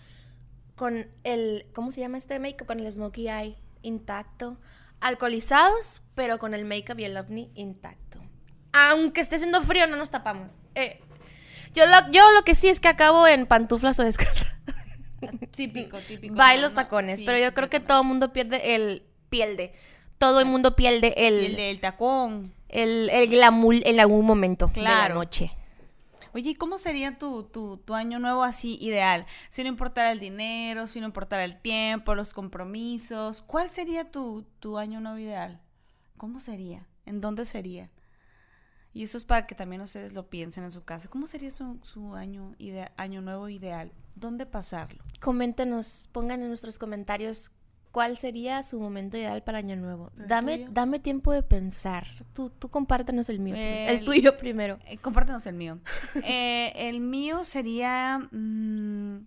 con 0.75 1.07
el, 1.23 1.67
¿cómo 1.73 1.93
se 1.93 2.01
llama 2.01 2.17
este 2.17 2.37
make-up? 2.37 2.67
Con 2.67 2.81
el 2.81 2.91
smokey 2.91 3.29
eye 3.29 3.57
intacto. 3.81 4.57
Alcoholizados, 4.99 6.01
pero 6.15 6.37
con 6.37 6.53
el 6.53 6.65
make-up 6.65 6.99
y 6.99 7.05
el 7.05 7.15
ovni 7.15 7.49
intacto. 7.55 8.19
Aunque 8.73 9.21
esté 9.21 9.37
haciendo 9.37 9.61
frío, 9.61 9.87
no 9.87 9.95
nos 9.95 10.11
tapamos. 10.11 10.51
Eh, 10.73 10.99
Yo, 11.73 11.85
lo, 11.85 11.95
yo 12.11 12.29
lo 12.33 12.43
que 12.43 12.55
sí 12.55 12.67
es 12.67 12.81
que 12.81 12.89
acabo 12.89 13.25
en 13.25 13.45
pantuflas 13.45 13.97
o 13.99 14.03
descalza. 14.03 14.54
Típico, 15.51 15.97
típico. 15.99 16.35
Bye 16.35 16.55
no, 16.55 16.61
los 16.61 16.73
tacones, 16.73 17.19
sí, 17.19 17.25
pero 17.25 17.37
yo 17.39 17.53
creo 17.53 17.69
que 17.69 17.79
todo 17.79 18.01
el 18.01 18.07
mundo 18.07 18.31
pierde 18.33 18.75
el 18.75 19.03
pierde. 19.29 19.73
Todo 20.17 20.39
el 20.39 20.45
mundo 20.45 20.75
pierde 20.75 21.13
el, 21.27 21.33
el 21.45 21.55
del 21.55 21.79
tacón. 21.79 22.53
el, 22.69 23.09
el 23.09 23.29
glamour 23.29 23.75
en 23.85 23.99
algún 23.99 24.25
momento 24.25 24.67
de 24.67 24.81
la 24.81 25.09
noche. 25.09 25.51
Oye, 26.33 26.49
¿y 26.51 26.55
cómo 26.55 26.77
sería 26.77 27.17
tu, 27.17 27.43
tu, 27.43 27.77
tu 27.77 27.93
año 27.93 28.19
nuevo 28.19 28.43
así 28.43 28.77
ideal? 28.81 29.25
Si 29.49 29.63
no 29.63 29.69
importara 29.69 30.11
el 30.11 30.19
dinero, 30.19 30.85
si 30.87 30.99
no 30.99 31.05
importara 31.05 31.45
el 31.45 31.61
tiempo, 31.61 32.13
los 32.15 32.33
compromisos, 32.33 33.41
¿cuál 33.41 33.69
sería 33.69 34.11
tu, 34.11 34.45
tu 34.59 34.77
año 34.77 34.99
nuevo 34.99 35.17
ideal? 35.17 35.61
¿Cómo 36.17 36.39
sería? 36.41 36.85
¿En 37.05 37.21
dónde 37.21 37.45
sería? 37.45 37.89
Y 38.93 39.03
eso 39.03 39.17
es 39.17 39.25
para 39.25 39.45
que 39.47 39.55
también 39.55 39.81
ustedes 39.81 40.13
lo 40.13 40.29
piensen 40.29 40.63
en 40.65 40.71
su 40.71 40.83
casa. 40.83 41.09
¿Cómo 41.09 41.25
sería 41.25 41.51
su, 41.51 41.79
su 41.83 42.15
año, 42.15 42.53
idea- 42.57 42.91
año 42.97 43.21
nuevo 43.21 43.47
ideal? 43.49 43.91
¿Dónde 44.15 44.45
pasarlo? 44.45 45.03
Coméntenos, 45.21 46.09
pongan 46.11 46.41
en 46.41 46.47
nuestros 46.49 46.79
comentarios 46.79 47.51
cuál 47.91 48.17
sería 48.17 48.61
su 48.63 48.79
momento 48.79 49.17
ideal 49.17 49.41
para 49.43 49.59
Año 49.59 49.75
Nuevo. 49.77 50.11
¿El 50.17 50.27
Dame, 50.27 50.57
tuyo? 50.57 50.69
dame 50.71 50.99
tiempo 50.99 51.31
de 51.31 51.43
pensar. 51.43 52.05
Tú, 52.33 52.49
tú 52.49 52.69
compártenos 52.69 53.29
el 53.29 53.39
mío. 53.39 53.55
El, 53.55 53.99
El- 53.99 54.05
tuyo 54.05 54.35
primero. 54.37 54.79
Eh, 54.85 54.97
compártenos 54.97 55.45
el 55.47 55.55
mío. 55.55 55.79
Eh, 56.25 56.73
el 56.75 56.99
mío 56.99 57.43
sería. 57.45 58.19
mm, 58.31 59.25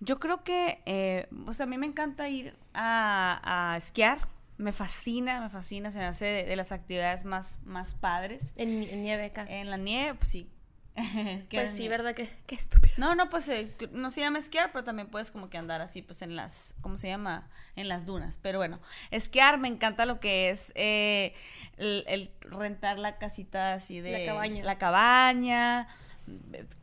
yo 0.00 0.18
creo 0.18 0.44
que. 0.44 0.82
eh, 0.86 1.26
o 1.46 1.52
sea, 1.52 1.64
a 1.64 1.66
mí 1.68 1.78
me 1.78 1.86
encanta 1.86 2.28
ir 2.28 2.54
a, 2.74 3.72
a 3.72 3.76
esquiar. 3.76 4.18
Me 4.56 4.72
fascina, 4.72 5.40
me 5.40 5.48
fascina. 5.50 5.90
Se 5.90 5.98
me 5.98 6.04
hace 6.04 6.24
de, 6.26 6.44
de 6.44 6.56
las 6.56 6.70
actividades 6.70 7.24
más, 7.24 7.58
más 7.64 7.94
padres. 7.94 8.52
En, 8.56 8.82
en 8.84 9.02
nieve 9.02 9.24
acá. 9.26 9.46
En 9.48 9.70
la 9.70 9.76
nieve, 9.78 10.14
pues 10.16 10.28
sí. 10.28 10.48
Pues 11.50 11.72
sí. 11.72 11.88
¿verdad? 11.88 12.14
que 12.14 12.28
Qué 12.46 12.54
estúpido. 12.54 12.94
No, 12.96 13.14
no, 13.14 13.28
pues 13.28 13.48
eh, 13.48 13.74
no 13.92 14.10
se 14.10 14.20
llama 14.20 14.38
esquiar, 14.38 14.70
pero 14.72 14.84
también 14.84 15.08
puedes 15.08 15.30
como 15.30 15.50
que 15.50 15.58
andar 15.58 15.80
así, 15.80 16.02
pues 16.02 16.22
en 16.22 16.36
las, 16.36 16.74
¿cómo 16.80 16.96
se 16.96 17.08
llama? 17.08 17.50
En 17.76 17.88
las 17.88 18.06
dunas. 18.06 18.38
Pero 18.40 18.58
bueno, 18.58 18.80
esquiar 19.10 19.58
me 19.58 19.68
encanta 19.68 20.06
lo 20.06 20.20
que 20.20 20.50
es 20.50 20.72
eh, 20.76 21.34
el, 21.78 22.04
el 22.06 22.30
rentar 22.40 22.98
la 22.98 23.18
casita 23.18 23.74
así 23.74 24.00
de... 24.00 24.12
La 24.12 24.24
cabaña. 24.24 24.64
La 24.64 24.78
cabaña, 24.78 25.88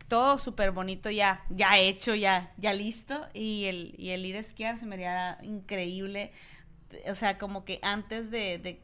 todo 0.07 0.37
súper 0.37 0.71
bonito 0.71 1.09
ya, 1.09 1.45
ya 1.49 1.77
hecho, 1.79 2.13
ya, 2.13 2.51
ya 2.57 2.73
listo. 2.73 3.27
Y 3.33 3.65
el, 3.65 3.95
y 3.97 4.09
el 4.09 4.25
ir 4.25 4.35
a 4.35 4.39
esquiar 4.39 4.77
se 4.77 4.85
me 4.85 4.95
haría 4.95 5.37
increíble. 5.41 6.31
O 7.07 7.15
sea, 7.15 7.37
como 7.37 7.63
que 7.63 7.79
antes 7.81 8.29
de... 8.29 8.57
de 8.57 8.81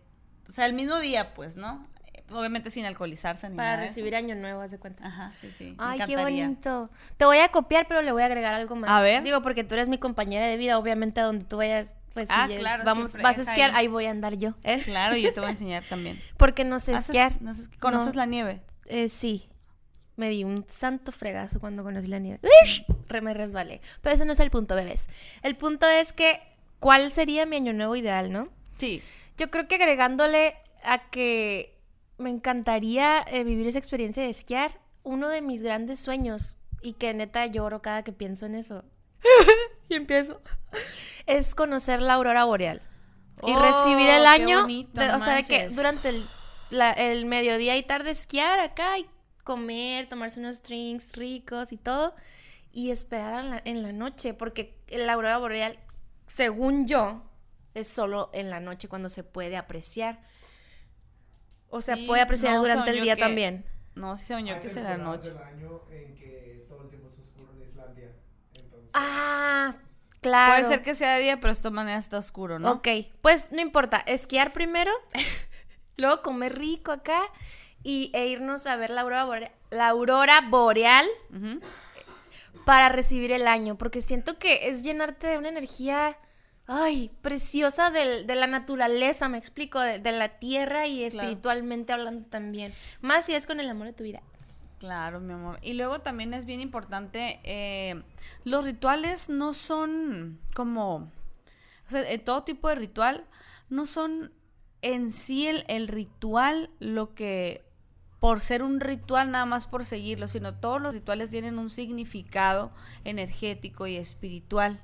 o 0.49 0.53
sea, 0.53 0.65
el 0.65 0.73
mismo 0.73 0.97
día, 0.99 1.33
pues, 1.33 1.57
¿no? 1.57 1.85
Obviamente 2.31 2.69
sin 2.69 2.85
alcoholizarse 2.85 3.49
ni 3.49 3.55
Para 3.55 3.71
nada 3.71 3.83
eso. 3.83 3.89
recibir 3.91 4.15
año 4.15 4.35
nuevo, 4.35 4.61
haz 4.61 4.71
de 4.71 4.79
cuenta. 4.79 5.05
Ajá, 5.07 5.31
sí, 5.39 5.49
sí. 5.51 5.75
Ay, 5.77 5.99
qué 6.05 6.17
bonito. 6.17 6.89
Te 7.17 7.25
voy 7.25 7.37
a 7.37 7.49
copiar, 7.49 7.87
pero 7.87 8.01
le 8.01 8.11
voy 8.11 8.21
a 8.21 8.25
agregar 8.25 8.53
algo 8.53 8.75
más. 8.75 8.89
A 8.89 9.01
ver. 9.01 9.23
Digo, 9.23 9.41
porque 9.41 9.63
tú 9.63 9.75
eres 9.75 9.87
mi 9.87 9.97
compañera 9.97 10.45
de 10.47 10.57
vida, 10.57 10.77
obviamente 10.77 11.21
a 11.21 11.23
donde 11.23 11.45
tú 11.45 11.57
vayas, 11.57 11.95
pues 12.13 12.27
Ah, 12.29 12.47
si 12.49 12.57
claro, 12.57 12.83
vamos, 12.83 13.11
siempre 13.11 13.23
vas 13.23 13.37
a 13.37 13.41
es 13.43 13.47
esquiar, 13.47 13.69
ahí. 13.71 13.77
ahí. 13.85 13.87
voy 13.87 14.05
a 14.07 14.11
andar 14.11 14.35
yo. 14.37 14.55
¿eh? 14.63 14.81
Claro, 14.85 15.15
y 15.15 15.21
yo 15.21 15.33
te 15.33 15.39
voy 15.39 15.47
a 15.47 15.51
enseñar 15.51 15.83
también. 15.87 16.21
Porque 16.37 16.65
no 16.65 16.79
sé 16.79 16.93
¿Haces- 16.93 17.05
esquiar. 17.09 17.41
no 17.41 17.53
sé- 17.53 17.69
¿Conoces 17.79 18.13
No. 18.15 18.19
la 18.19 18.25
nieve? 18.25 18.61
Eh, 18.87 19.07
sí. 19.09 19.47
Me 20.17 20.29
di 20.29 20.43
un 20.43 20.65
santo 20.67 21.11
fregazo 21.11 21.59
cuando 21.59 21.83
conocí 21.83 22.07
la 22.07 22.17
nieve. 22.19 22.39
Re- 23.07 23.21
Me 23.21 23.33
resbalé. 23.35 23.81
Pero 24.01 24.15
ese 24.15 24.25
no 24.25 24.33
es 24.33 24.39
el 24.39 24.49
punto, 24.49 24.73
bebés. 24.75 25.07
El 25.43 25.55
punto 25.55 25.87
es 25.87 26.11
que, 26.11 26.41
¿cuál 26.79 27.11
sería 27.11 27.45
mi 27.45 27.55
año 27.57 27.71
nuevo 27.71 27.95
ideal, 27.95 28.31
no? 28.31 28.49
Sí. 28.79 29.01
Yo 29.37 29.51
creo 29.51 29.67
que 29.67 29.75
agregándole 29.75 30.55
a 30.83 30.97
que 31.09 31.76
me 32.17 32.29
encantaría 32.29 33.23
eh, 33.27 33.43
vivir 33.43 33.67
esa 33.67 33.79
experiencia 33.79 34.23
de 34.23 34.29
esquiar, 34.29 34.79
uno 35.03 35.29
de 35.29 35.41
mis 35.41 35.61
grandes 35.63 35.99
sueños, 35.99 36.55
y 36.81 36.93
que 36.93 37.13
neta 37.13 37.45
lloro 37.45 37.81
cada 37.81 38.03
que 38.03 38.11
pienso 38.11 38.45
en 38.45 38.55
eso, 38.55 38.83
y 39.89 39.95
empiezo, 39.95 40.41
es 41.25 41.55
conocer 41.55 42.01
la 42.01 42.13
aurora 42.15 42.43
boreal. 42.45 42.81
Y 43.45 43.51
Oh, 43.53 43.59
recibir 43.59 44.09
el 44.09 44.25
año, 44.25 44.61
bonito, 44.61 44.99
de- 44.99 45.11
o 45.11 45.19
sea, 45.19 45.35
de 45.35 45.43
que 45.43 45.67
durante 45.69 46.09
el, 46.09 46.27
la- 46.71 46.91
el 46.91 47.25
mediodía 47.25 47.77
y 47.77 47.83
tarde 47.83 48.09
esquiar 48.11 48.59
acá 48.59 48.97
y 48.97 49.07
comer, 49.43 50.09
tomarse 50.09 50.39
unos 50.39 50.63
drinks 50.63 51.15
ricos 51.15 51.71
y 51.71 51.77
todo, 51.77 52.15
y 52.71 52.89
esperar 52.91 53.39
en 53.45 53.49
la, 53.51 53.61
en 53.63 53.83
la 53.83 53.91
noche, 53.93 54.33
porque 54.33 54.75
la 54.89 55.13
aurora 55.13 55.37
boreal, 55.37 55.79
según 56.25 56.87
yo, 56.87 57.23
es 57.75 57.87
solo 57.87 58.29
en 58.33 58.49
la 58.49 58.59
noche 58.59 58.87
cuando 58.87 59.07
se 59.09 59.23
puede 59.23 59.55
apreciar. 59.55 60.19
O 61.69 61.81
sea, 61.81 61.95
Sí, 61.95 62.05
puede 62.07 62.21
apreciar 62.21 62.53
no, 62.55 62.61
durante 62.61 62.91
el 62.91 63.01
día 63.01 63.15
que- 63.15 63.21
también. 63.21 63.65
No, 63.95 64.15
sí, 64.15 64.25
según 64.25 64.45
yo 64.45 64.55
Hay 64.55 64.61
que 64.61 64.67
es 64.67 64.77
en 64.77 64.83
la 64.83 64.97
noche. 64.97 65.29
del 65.29 65.37
año 65.39 65.81
en 65.89 66.15
que 66.15 66.65
todo 66.69 66.83
el 66.83 66.89
tiempo 66.89 67.07
es 67.07 67.17
oscuro 67.19 67.51
en 67.53 67.61
Islandia. 67.63 68.11
Entonces, 68.57 68.91
Ah, 68.93 69.75
claro. 70.21 70.53
Puede 70.53 70.65
ser 70.65 70.83
que 70.83 70.95
sea 70.95 71.15
de 71.15 71.21
día, 71.21 71.35
pero 71.37 71.47
de 71.47 71.53
esta 71.53 71.69
manera 71.71 71.97
está 71.97 72.17
oscuro, 72.19 72.59
¿no? 72.59 72.71
Ok, 72.73 72.87
pues 73.21 73.51
no 73.51 73.59
importa, 73.61 73.97
esquiar 74.05 74.53
primero, 74.53 74.91
luego 75.97 76.21
comer 76.21 76.57
rico 76.57 76.91
acá 76.91 77.21
y, 77.83 78.11
e 78.13 78.27
irnos 78.27 78.67
a 78.67 78.75
ver 78.75 78.89
la 78.91 79.01
aurora, 79.01 79.23
boreal, 79.25 79.51
la 79.71 79.87
aurora 79.89 80.41
boreal 80.41 81.07
para 82.65 82.89
recibir 82.89 83.31
el 83.31 83.47
año, 83.47 83.77
porque 83.77 84.01
siento 84.01 84.37
que 84.37 84.67
es 84.69 84.83
llenarte 84.83 85.27
de 85.27 85.37
una 85.37 85.49
energía, 85.49 86.17
ay, 86.67 87.09
preciosa 87.21 87.89
del- 87.89 88.27
de 88.27 88.35
la 88.35 88.47
naturaleza, 88.47 89.29
me 89.29 89.37
explico, 89.37 89.79
de, 89.79 89.99
de 89.99 90.11
la 90.11 90.37
tierra 90.39 90.87
y 90.87 90.97
Claro. 90.97 91.07
espiritualmente 91.07 91.93
hablando 91.93 92.27
también. 92.27 92.73
Más 93.01 93.25
si 93.25 93.33
es 93.33 93.47
con 93.47 93.59
el 93.59 93.69
amor 93.69 93.87
de 93.87 93.93
tu 93.93 94.03
vida. 94.03 94.21
Claro, 94.79 95.19
mi 95.19 95.33
amor. 95.33 95.57
Y 95.63 95.73
luego 95.73 95.99
también 95.99 96.33
es 96.35 96.45
bien 96.45 96.61
importante, 96.61 97.39
eh, 97.43 98.03
los 98.43 98.63
rituales 98.65 99.27
no 99.29 99.53
son 99.55 100.39
como, 100.53 100.95
o 101.87 101.89
sea, 101.89 102.09
eh, 102.11 102.19
todo 102.19 102.43
tipo 102.43 102.69
de 102.69 102.75
ritual 102.75 103.25
no 103.69 103.85
son 103.87 104.31
en 104.83 105.11
sí 105.11 105.47
el, 105.47 105.63
el 105.67 105.87
ritual 105.87 106.69
lo 106.79 107.15
que, 107.15 107.65
por 108.19 108.41
ser 108.41 108.61
un 108.61 108.79
ritual 108.79 109.31
nada 109.31 109.45
más 109.45 109.65
por 109.65 109.83
seguirlo, 109.83 110.27
sino 110.27 110.53
todos 110.53 110.79
los 110.79 110.93
rituales 110.93 111.31
tienen 111.31 111.57
un 111.57 111.71
significado 111.71 112.71
energético 113.03 113.87
y 113.87 113.97
espiritual. 113.97 114.83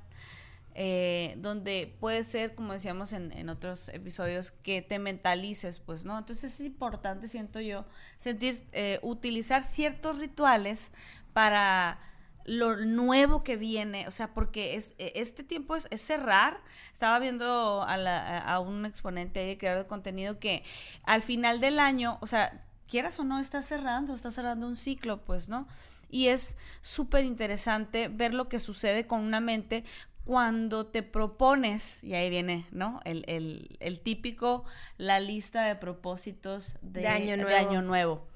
Eh, 0.74 1.34
donde 1.38 1.94
puede 2.00 2.24
ser, 2.24 2.54
como 2.54 2.72
decíamos 2.72 3.12
en, 3.12 3.32
en 3.32 3.48
otros 3.48 3.88
episodios, 3.90 4.50
que 4.50 4.82
te 4.82 4.98
mentalices, 4.98 5.78
pues, 5.78 6.04
¿no? 6.04 6.18
Entonces 6.18 6.54
es 6.60 6.66
importante, 6.66 7.28
siento 7.28 7.60
yo, 7.60 7.84
sentir, 8.18 8.66
eh, 8.72 8.98
utilizar 9.02 9.64
ciertos 9.64 10.18
rituales 10.18 10.92
para 11.32 11.98
lo 12.46 12.76
nuevo 12.76 13.42
que 13.42 13.56
viene, 13.56 14.06
o 14.06 14.10
sea, 14.10 14.34
porque 14.34 14.74
es, 14.74 14.94
e- 14.98 15.12
este 15.16 15.44
tiempo 15.44 15.76
es, 15.76 15.88
es 15.90 16.02
cerrar. 16.02 16.60
Estaba 16.92 17.18
viendo 17.18 17.82
a, 17.84 17.96
la- 17.96 18.38
a 18.38 18.60
un 18.60 18.84
exponente 18.84 19.40
ahí 19.40 19.46
de 19.48 19.58
creador 19.58 19.84
de 19.84 19.88
contenido 19.88 20.38
que 20.38 20.62
al 21.04 21.22
final 21.22 21.60
del 21.60 21.78
año, 21.78 22.18
o 22.20 22.26
sea, 22.26 22.66
quieras 22.86 23.18
o 23.18 23.24
no, 23.24 23.38
está 23.40 23.62
cerrando, 23.62 24.14
está 24.14 24.30
cerrando 24.30 24.66
un 24.66 24.76
ciclo, 24.76 25.24
pues, 25.24 25.48
¿no? 25.48 25.66
Y 26.10 26.28
es 26.28 26.56
súper 26.80 27.24
interesante 27.24 28.08
ver 28.08 28.34
lo 28.34 28.48
que 28.48 28.60
sucede 28.60 29.06
con 29.06 29.20
una 29.20 29.40
mente 29.40 29.84
cuando 30.24 30.86
te 30.86 31.02
propones, 31.02 32.02
y 32.02 32.14
ahí 32.14 32.30
viene, 32.30 32.66
¿no? 32.70 33.00
El, 33.04 33.24
el- 33.28 33.76
el 33.80 34.00
típico, 34.00 34.64
la 34.96 35.20
lista 35.20 35.64
de 35.64 35.76
propósitos 35.76 36.76
de, 36.80 37.00
De 37.02 37.08
año 37.08 37.36
de 37.36 37.42
nuevo. 37.42 37.68
año 37.70 37.82
nuevo. 37.82 38.26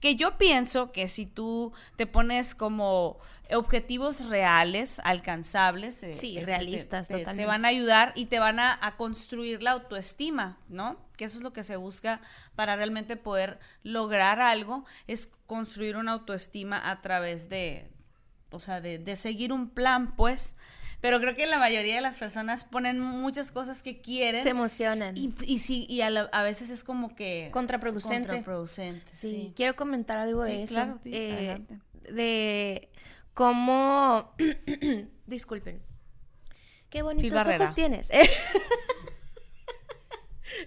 Que 0.00 0.16
yo 0.16 0.38
pienso 0.38 0.90
que 0.90 1.06
si 1.06 1.24
tú 1.24 1.72
te 1.94 2.06
pones 2.06 2.54
como 2.56 3.18
objetivos 3.52 4.28
reales, 4.28 5.00
alcanzables, 5.04 6.02
eh, 6.02 6.14
Sí, 6.14 6.34
se- 6.34 6.44
realistas, 6.44 7.06
te, 7.06 7.24
te- 7.24 7.46
van 7.46 7.64
a 7.64 7.68
ayudar 7.68 8.12
y 8.16 8.26
te 8.26 8.40
van 8.40 8.58
a, 8.58 8.76
a 8.82 8.96
construir 8.96 9.62
la 9.62 9.70
autoestima, 9.70 10.58
¿no? 10.68 10.96
Que 11.16 11.26
eso 11.26 11.38
es 11.38 11.44
lo 11.44 11.52
que 11.52 11.62
se 11.62 11.76
busca 11.76 12.20
para 12.56 12.74
realmente 12.74 13.16
poder 13.16 13.60
lograr 13.84 14.40
algo, 14.40 14.84
es 15.06 15.28
construir 15.46 15.96
una 15.96 16.12
autoestima 16.12 16.90
a 16.90 17.00
través 17.02 17.48
de, 17.48 17.88
o 18.50 18.58
sea, 18.58 18.80
de, 18.80 18.98
de 18.98 19.14
seguir 19.14 19.52
un 19.52 19.70
plan, 19.70 20.16
pues. 20.16 20.56
Pero 21.06 21.20
creo 21.20 21.36
que 21.36 21.46
la 21.46 21.60
mayoría 21.60 21.94
de 21.94 22.00
las 22.00 22.18
personas 22.18 22.64
ponen 22.64 22.98
muchas 22.98 23.52
cosas 23.52 23.80
que 23.84 24.00
quieren. 24.00 24.42
Se 24.42 24.48
emocionan. 24.48 25.16
y, 25.16 25.32
y 25.44 25.58
sí, 25.60 25.86
y 25.88 26.00
a, 26.00 26.10
la- 26.10 26.28
a 26.32 26.42
veces 26.42 26.68
es 26.70 26.82
como 26.82 27.14
que... 27.14 27.48
Contraproducente. 27.52 28.26
Contraproducente, 28.28 29.06
Sí, 29.14 29.30
sí. 29.30 29.52
quiero 29.54 29.76
comentar 29.76 30.18
algo 30.18 30.42
de 30.42 30.64
eso. 30.64 30.74
claro, 30.74 30.98
sí, 31.04 31.10
eh, 31.14 31.32
adelante. 31.32 31.78
de 32.12 32.88
cómo. 33.34 34.34
Disculpen. 35.26 35.80
Qué 36.90 37.02
bonitos 37.02 37.46
ojos 37.46 37.72
tienes. 37.72 38.10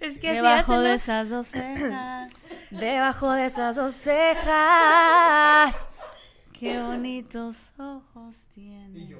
es 0.01 0.19
que 0.19 0.29
así 0.29 0.37
Debajo 0.37 0.73
hacen, 0.73 0.83
de 0.83 0.89
¿no? 0.89 0.95
esas 0.95 1.29
dos 1.29 1.47
cejas, 1.51 2.31
Debajo 2.71 3.31
de 3.33 3.45
esas 3.45 3.75
dos 3.75 3.95
cejas. 3.95 5.89
qué 6.53 6.79
bonitos 6.81 7.73
ojos 7.77 8.35
tiene. 8.53 9.15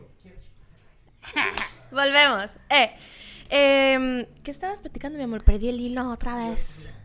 Volvemos. 1.91 2.57
Eh, 2.69 2.91
em, 3.50 4.25
¿Qué 4.43 4.51
estabas 4.51 4.81
platicando, 4.81 5.17
mi 5.17 5.24
amor? 5.24 5.43
Perdí 5.43 5.69
el 5.69 5.79
hilo 5.81 6.09
otra 6.12 6.36
vez. 6.50 6.95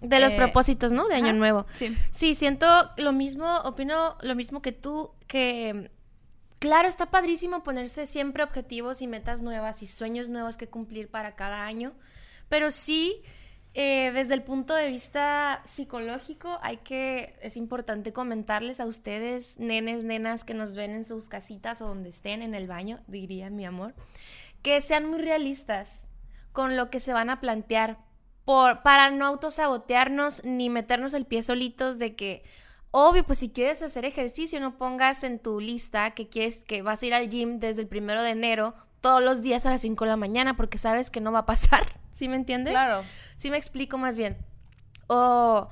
De 0.00 0.20
los 0.20 0.34
Eh, 0.34 0.36
propósitos, 0.36 0.92
¿no? 0.92 1.08
De 1.08 1.14
Año 1.14 1.28
ajá, 1.28 1.32
Nuevo. 1.38 1.66
sí. 1.74 1.96
Sí, 2.10 2.34
siento 2.34 2.66
lo 2.98 3.12
mismo, 3.12 3.46
opino 3.64 4.16
lo 4.20 4.34
mismo 4.34 4.60
que 4.60 4.72
tú, 4.72 5.12
que 5.26 5.90
claro, 6.58 6.88
está 6.88 7.06
padrísimo 7.10 7.62
ponerse 7.62 8.04
siempre 8.06 8.42
objetivos 8.44 9.00
y 9.00 9.06
metas 9.06 9.40
nuevas 9.40 9.82
y 9.82 9.86
sueños 9.86 10.28
nuevos 10.28 10.58
que 10.58 10.68
cumplir 10.68 11.08
para 11.10 11.36
cada 11.36 11.64
año, 11.64 11.94
pero 12.50 12.70
sí, 12.70 13.22
eh, 13.76 14.12
desde 14.14 14.34
el 14.34 14.44
punto 14.44 14.72
de 14.74 14.88
vista 14.88 15.60
psicológico, 15.64 16.60
hay 16.62 16.76
que, 16.76 17.36
es 17.42 17.56
importante 17.56 18.12
comentarles 18.12 18.78
a 18.78 18.86
ustedes, 18.86 19.58
nenes, 19.58 20.04
nenas 20.04 20.44
que 20.44 20.54
nos 20.54 20.76
ven 20.76 20.92
en 20.92 21.04
sus 21.04 21.28
casitas 21.28 21.82
o 21.82 21.88
donde 21.88 22.10
estén, 22.10 22.42
en 22.42 22.54
el 22.54 22.68
baño, 22.68 23.00
diría 23.08 23.50
mi 23.50 23.66
amor, 23.66 23.94
que 24.62 24.80
sean 24.80 25.10
muy 25.10 25.18
realistas 25.18 26.06
con 26.52 26.76
lo 26.76 26.88
que 26.88 27.00
se 27.00 27.12
van 27.12 27.30
a 27.30 27.40
plantear 27.40 27.98
por, 28.44 28.82
para 28.82 29.10
no 29.10 29.26
autosabotearnos 29.26 30.44
ni 30.44 30.70
meternos 30.70 31.12
el 31.12 31.26
pie 31.26 31.42
solitos 31.42 31.98
de 31.98 32.14
que, 32.14 32.44
obvio, 32.92 33.24
pues 33.24 33.40
si 33.40 33.50
quieres 33.50 33.82
hacer 33.82 34.04
ejercicio, 34.04 34.60
no 34.60 34.78
pongas 34.78 35.24
en 35.24 35.40
tu 35.40 35.58
lista 35.58 36.12
que 36.12 36.28
quieres 36.28 36.62
que 36.62 36.82
vas 36.82 37.02
a 37.02 37.06
ir 37.06 37.14
al 37.14 37.28
gym 37.28 37.58
desde 37.58 37.82
el 37.82 37.88
primero 37.88 38.22
de 38.22 38.30
enero 38.30 38.74
todos 39.00 39.20
los 39.20 39.42
días 39.42 39.66
a 39.66 39.70
las 39.70 39.80
5 39.80 40.04
de 40.04 40.10
la 40.10 40.16
mañana 40.16 40.56
porque 40.56 40.78
sabes 40.78 41.10
que 41.10 41.20
no 41.20 41.32
va 41.32 41.40
a 41.40 41.46
pasar. 41.46 42.03
¿Sí 42.14 42.28
me 42.28 42.36
entiendes? 42.36 42.72
Claro. 42.72 43.02
Sí 43.36 43.50
me 43.50 43.56
explico 43.56 43.98
más 43.98 44.16
bien. 44.16 44.36
O, 45.08 45.68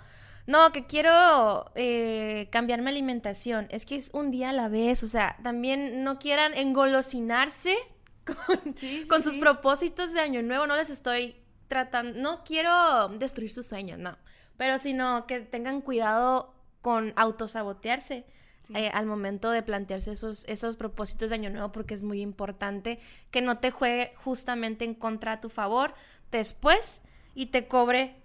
no, 0.46 0.72
que 0.72 0.86
quiero 0.86 1.70
eh, 1.74 2.48
cambiar 2.50 2.82
mi 2.82 2.90
alimentación. 2.90 3.66
Es 3.70 3.86
que 3.86 3.94
es 3.94 4.10
un 4.12 4.30
día 4.30 4.50
a 4.50 4.52
la 4.52 4.68
vez. 4.68 5.02
O 5.02 5.08
sea, 5.08 5.36
también 5.42 6.02
no 6.04 6.18
quieran 6.18 6.52
engolosinarse 6.54 7.76
con, 8.24 8.76
Sí, 8.76 9.04
sí, 9.04 9.22
sus 9.22 9.32
sí. 9.34 9.38
propósitos 9.38 10.12
de 10.12 10.20
año 10.20 10.42
nuevo. 10.42 10.66
No 10.66 10.76
les 10.76 10.90
estoy 10.90 11.36
tratando, 11.68 12.20
no 12.20 12.44
quiero 12.44 13.08
destruir 13.08 13.50
sus 13.50 13.66
sueños, 13.66 13.98
no. 13.98 14.18
Pero 14.56 14.78
sino 14.78 15.26
que 15.26 15.40
tengan 15.40 15.80
cuidado 15.80 16.52
con 16.82 17.12
autosabotearse. 17.16 18.26
eh, 18.74 18.90
al 18.94 19.06
momento 19.06 19.50
de 19.50 19.62
plantearse 19.62 20.12
esos, 20.12 20.44
esos 20.46 20.76
propósitos 20.76 21.30
de 21.30 21.34
año 21.34 21.50
nuevo 21.50 21.72
porque 21.72 21.94
es 21.94 22.04
muy 22.04 22.20
importante 22.20 23.00
que 23.32 23.40
no 23.42 23.58
te 23.58 23.70
juegue 23.72 24.14
justamente 24.24 24.84
en 24.84 24.94
contra 24.94 25.32
a 25.32 25.40
tu 25.40 25.48
favor 25.50 25.94
después 26.38 27.02
y 27.34 27.46
te 27.46 27.68
cobre 27.68 28.16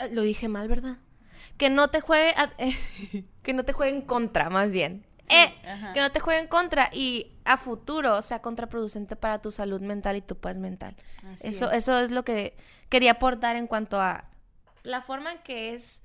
eh, 0.00 0.08
lo 0.12 0.22
dije 0.22 0.48
mal, 0.48 0.68
¿verdad? 0.68 0.98
Que 1.56 1.70
no 1.70 1.88
te 1.90 2.00
juegue 2.00 2.30
a- 2.36 2.52
que 3.42 3.52
no 3.52 3.64
te 3.64 3.72
juegue 3.72 3.92
en 3.96 4.02
contra, 4.02 4.50
más 4.50 4.70
bien. 4.72 5.04
eh, 5.30 5.52
que 5.94 6.00
no 6.00 6.10
te 6.10 6.20
juegue 6.20 6.40
en 6.40 6.46
contra 6.48 6.88
y 6.92 7.32
a 7.44 7.56
futuro 7.58 8.22
sea 8.22 8.40
contraproducente 8.40 9.14
para 9.16 9.40
tu 9.42 9.50
salud 9.50 9.80
mental 9.80 10.16
y 10.16 10.22
tu 10.22 10.36
paz 10.36 10.56
mental. 10.58 10.96
Así 11.32 11.48
Eso, 11.48 11.70
es. 11.70 11.78
eso 11.84 11.98
es 11.98 12.10
lo 12.10 12.24
que 12.24 12.56
quería 12.88 13.12
aportar 13.12 13.56
en 13.56 13.66
cuanto 13.66 14.00
a 14.00 14.24
la 14.84 15.02
forma 15.02 15.32
en 15.32 15.38
que 15.40 15.74
es 15.74 16.02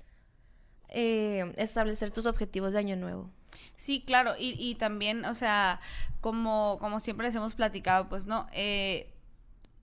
eh, 0.88 1.52
establecer 1.56 2.10
tus 2.10 2.26
objetivos 2.26 2.72
de 2.74 2.80
año 2.80 2.96
nuevo. 2.96 3.30
Sí, 3.76 4.02
claro, 4.04 4.34
y, 4.38 4.56
y 4.58 4.74
también, 4.76 5.24
o 5.24 5.34
sea, 5.34 5.80
como, 6.20 6.78
como 6.80 7.00
siempre 7.00 7.26
les 7.26 7.34
hemos 7.34 7.54
platicado, 7.54 8.08
pues 8.08 8.26
no, 8.26 8.46
eh, 8.52 9.13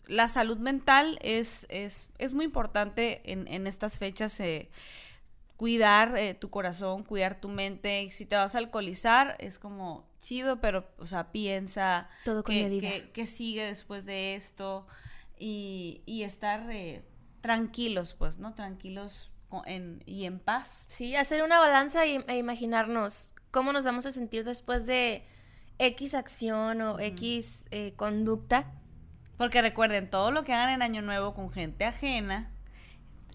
la 0.07 0.27
salud 0.27 0.57
mental 0.57 1.17
es, 1.21 1.67
es, 1.69 2.07
es 2.17 2.33
muy 2.33 2.45
importante 2.45 3.21
en, 3.31 3.47
en 3.47 3.67
estas 3.67 3.97
fechas, 3.99 4.39
eh, 4.39 4.69
cuidar 5.57 6.17
eh, 6.17 6.33
tu 6.33 6.49
corazón, 6.49 7.03
cuidar 7.03 7.39
tu 7.39 7.47
mente, 7.49 8.09
si 8.09 8.25
te 8.25 8.35
vas 8.35 8.55
a 8.55 8.57
alcoholizar 8.57 9.35
es 9.39 9.59
como 9.59 10.09
chido, 10.19 10.59
pero, 10.59 10.87
o 10.97 11.05
sea, 11.05 11.31
piensa 11.31 12.09
Todo 12.23 12.43
con 12.43 12.55
medida. 12.55 12.89
qué- 12.89 13.11
qué 13.11 13.27
sigue 13.27 13.65
después 13.65 14.05
de 14.05 14.35
esto 14.35 14.87
y, 15.37 16.01
y 16.05 16.23
estar 16.23 16.69
eh, 16.71 17.03
tranquilos, 17.41 18.13
pues, 18.15 18.37
¿no? 18.39 18.53
Tranquilos 18.53 19.31
en, 19.65 20.01
y 20.05 20.25
en 20.25 20.39
paz. 20.39 20.85
Sí, 20.87 21.15
hacer 21.15 21.43
una 21.43 21.59
balanza 21.59 22.05
y, 22.05 22.23
e 22.27 22.37
imaginarnos 22.37 23.31
cómo 23.51 23.71
nos 23.73 23.83
vamos 23.85 24.05
a 24.05 24.11
sentir 24.11 24.43
después 24.45 24.85
de 24.85 25.25
X 25.77 26.13
acción 26.13 26.81
o 26.81 26.99
X 26.99 27.65
eh, 27.71 27.93
conducta. 27.95 28.71
Porque 29.41 29.59
recuerden, 29.63 30.07
todo 30.07 30.29
lo 30.29 30.43
que 30.43 30.53
hagan 30.53 30.69
en 30.69 30.83
Año 30.83 31.01
Nuevo 31.01 31.33
con 31.33 31.49
gente 31.49 31.83
ajena, 31.83 32.51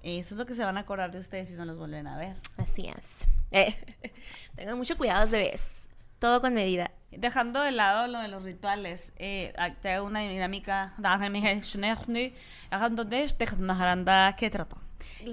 eso 0.04 0.36
es 0.36 0.38
lo 0.38 0.46
que 0.46 0.54
se 0.54 0.64
van 0.64 0.76
a 0.76 0.82
acordar 0.82 1.10
de 1.10 1.18
ustedes 1.18 1.48
si 1.48 1.54
no 1.54 1.64
los 1.64 1.78
vuelven 1.78 2.06
a 2.06 2.16
ver. 2.16 2.36
Así 2.58 2.86
es. 2.86 3.26
Eh, 3.50 3.74
tengan 4.54 4.78
mucho 4.78 4.96
cuidado, 4.96 5.28
bebés. 5.28 5.88
Todo 6.20 6.40
con 6.40 6.54
medida. 6.54 6.92
Dejando 7.10 7.60
de 7.60 7.72
lado 7.72 8.06
lo 8.06 8.20
de 8.20 8.28
los 8.28 8.44
rituales, 8.44 9.14
eh, 9.16 9.52
ah, 9.58 9.74
te 9.74 9.90
hago 9.90 10.06
una 10.06 10.20
dinámica. 10.20 10.94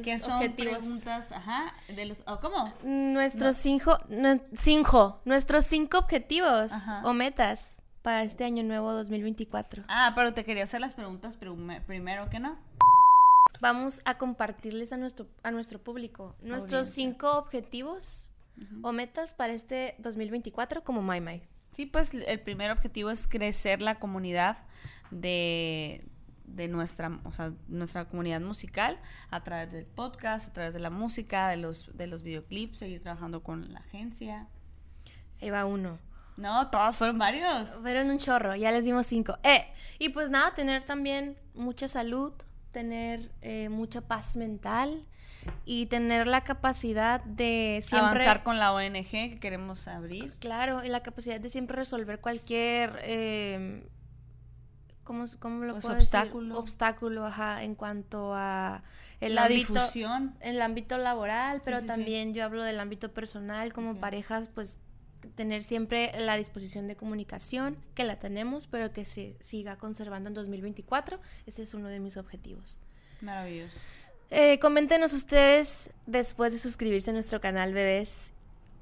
Que 0.03 0.17
son 0.17 0.37
objetivos. 0.37 0.77
preguntas, 0.79 1.33
ajá, 1.33 1.71
de 1.87 2.05
los, 2.05 2.23
oh, 2.25 2.39
¿cómo? 2.39 2.73
Nuestros 2.81 3.57
cinco, 3.57 3.99
cinco, 4.57 5.21
nuestros 5.25 5.65
cinco 5.65 5.99
objetivos 5.99 6.71
Ajá. 6.71 7.03
o 7.05 7.13
metas 7.13 7.72
para 8.03 8.23
este 8.23 8.43
año 8.43 8.63
nuevo 8.63 8.91
2024. 8.93 9.85
Ah, 9.87 10.11
pero 10.15 10.33
te 10.33 10.43
quería 10.43 10.63
hacer 10.63 10.81
las 10.81 10.93
preguntas 10.93 11.37
prime- 11.37 11.81
primero 11.81 12.29
que 12.29 12.39
no. 12.39 12.57
Vamos 13.61 14.01
a 14.05 14.17
compartirles 14.17 14.91
a 14.93 14.97
nuestro, 14.97 15.27
a 15.41 15.51
nuestro 15.51 15.79
público 15.81 16.35
nuestros 16.41 16.87
Audiencia. 16.89 17.03
cinco 17.03 17.37
objetivos 17.37 18.29
o 18.83 18.91
metas 18.91 19.33
para 19.33 19.53
este 19.53 19.95
2024 19.99 20.83
como 20.83 21.01
My 21.01 21.19
My. 21.21 21.41
Sí, 21.71 21.85
pues 21.87 22.13
el 22.13 22.39
primer 22.39 22.69
objetivo 22.71 23.09
es 23.09 23.27
crecer 23.27 23.81
la 23.81 23.95
comunidad 23.95 24.57
de, 25.11 26.05
de 26.45 26.67
nuestra, 26.67 27.19
o 27.23 27.31
sea, 27.31 27.53
nuestra 27.67 28.05
comunidad 28.05 28.41
musical 28.41 28.99
a 29.31 29.43
través 29.43 29.71
del 29.71 29.85
podcast, 29.85 30.49
a 30.49 30.53
través 30.53 30.73
de 30.75 30.79
la 30.81 30.89
música, 30.91 31.47
de 31.47 31.57
los, 31.57 31.95
de 31.97 32.05
los 32.07 32.21
videoclips, 32.21 32.77
seguir 32.79 33.01
trabajando 33.01 33.41
con 33.41 33.71
la 33.73 33.79
agencia. 33.79 34.47
Ahí 35.41 35.49
va 35.49 35.65
uno. 35.65 35.97
No, 36.37 36.69
todos 36.69 36.97
fueron 36.97 37.17
varios. 37.19 37.69
Fueron 37.81 38.09
un 38.09 38.17
chorro, 38.17 38.55
ya 38.55 38.71
les 38.71 38.85
dimos 38.85 39.05
cinco. 39.05 39.37
Eh, 39.43 39.65
y 39.99 40.09
pues 40.09 40.29
nada, 40.29 40.53
tener 40.53 40.83
también 40.83 41.37
mucha 41.53 41.87
salud, 41.87 42.33
tener 42.71 43.31
eh, 43.41 43.69
mucha 43.69 44.01
paz 44.01 44.35
mental 44.35 45.05
y 45.65 45.85
tener 45.87 46.25
la 46.25 46.43
capacidad 46.43 47.21
de 47.23 47.79
siempre... 47.83 48.09
Avanzar 48.23 48.43
con 48.43 48.57
la 48.59 48.73
ONG 48.73 49.03
que 49.11 49.37
queremos 49.39 49.87
abrir. 49.87 50.33
Claro, 50.39 50.83
y 50.83 50.87
la 50.89 51.01
capacidad 51.03 51.39
de 51.39 51.49
siempre 51.49 51.75
resolver 51.77 52.19
cualquier... 52.19 52.99
eh, 53.03 53.87
¿Cómo, 55.03 55.25
cómo 55.39 55.65
lo 55.65 55.73
Pues, 55.73 55.83
puedo 55.83 55.95
decir? 55.97 56.17
obstáculo. 56.17 56.57
Obstáculo, 56.57 57.25
ajá, 57.25 57.61
en 57.63 57.75
cuanto 57.75 58.33
a 58.33 58.83
el 59.19 59.35
la 59.35 59.43
ámbito, 59.45 59.73
difusión. 59.73 60.33
en 60.39 60.55
el 60.55 60.61
ámbito 60.61 60.97
laboral, 60.97 61.61
pero 61.65 61.77
sí, 61.77 61.81
sí. 61.83 61.87
también 61.87 62.33
yo 62.33 62.45
hablo 62.45 62.63
del 62.63 62.79
ámbito 62.79 63.11
personal, 63.11 63.73
como 63.73 63.97
parejas, 63.97 64.47
pues 64.47 64.79
tener 65.35 65.63
siempre 65.63 66.11
la 66.17 66.35
disposición 66.37 66.87
de 66.87 66.95
comunicación, 66.95 67.77
que 67.95 68.03
la 68.03 68.17
tenemos, 68.19 68.67
pero 68.67 68.91
que 68.93 69.05
se 69.05 69.35
siga 69.39 69.77
conservando 69.77 70.29
en 70.29 70.33
2024. 70.33 71.19
Ese 71.45 71.63
es 71.63 71.73
uno 71.73 71.89
de 71.89 71.99
mis 71.99 72.17
objetivos. 72.17 72.77
Maravilloso. 73.21 73.77
Eh, 74.29 74.57
coméntenos 74.59 75.13
ustedes 75.13 75.89
después 76.05 76.53
de 76.53 76.59
suscribirse 76.59 77.11
a 77.11 77.13
nuestro 77.13 77.39
canal, 77.39 77.73
bebés. 77.73 78.33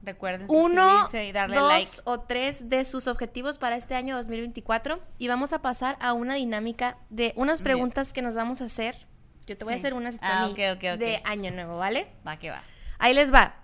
Recuerden 0.04 0.48
Uno, 0.50 1.02
suscribirse 1.02 1.26
y 1.28 1.32
darle 1.32 1.58
dos 1.58 1.68
like. 1.70 1.92
o 2.06 2.20
tres 2.22 2.70
de 2.70 2.86
sus 2.86 3.08
objetivos 3.08 3.60
para 3.60 3.76
este 3.76 3.94
año 3.94 4.16
2024 4.16 5.00
y 5.20 5.28
vamos 5.28 5.54
a 5.54 5.62
pasar 5.62 5.96
a 6.00 6.14
una 6.14 6.36
dinámica 6.36 6.98
de 7.12 7.34
unas 7.36 7.60
Bien. 7.60 7.76
preguntas 7.76 8.12
que 8.14 8.24
nos 8.24 8.34
vamos 8.34 8.62
a 8.62 8.66
hacer. 8.66 9.06
Yo 9.46 9.56
te 9.58 9.64
voy 9.64 9.74
a 9.74 9.76
Sí. 9.78 9.82
hacer 9.82 9.94
unas 9.94 10.18
Ah, 10.22 10.44
a 10.44 10.48
mí, 10.48 10.54
ok, 10.54 10.78
ok, 10.78 10.84
ok. 10.94 11.00
de 11.00 11.22
año 11.24 11.52
nuevo, 11.52 11.78
¿vale? 11.78 12.08
Va 12.28 12.38
que 12.40 12.50
va. 12.50 12.64
Ahí 12.98 13.14
les 13.14 13.32
va. 13.32 13.61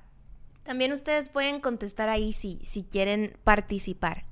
También 0.67 0.91
ustedes 0.91 1.29
pueden 1.29 1.61
contestar 1.61 2.09
ahí 2.09 2.33
si, 2.33 2.59
si 2.61 2.83
quieren 2.83 3.37
participar. 3.45 4.25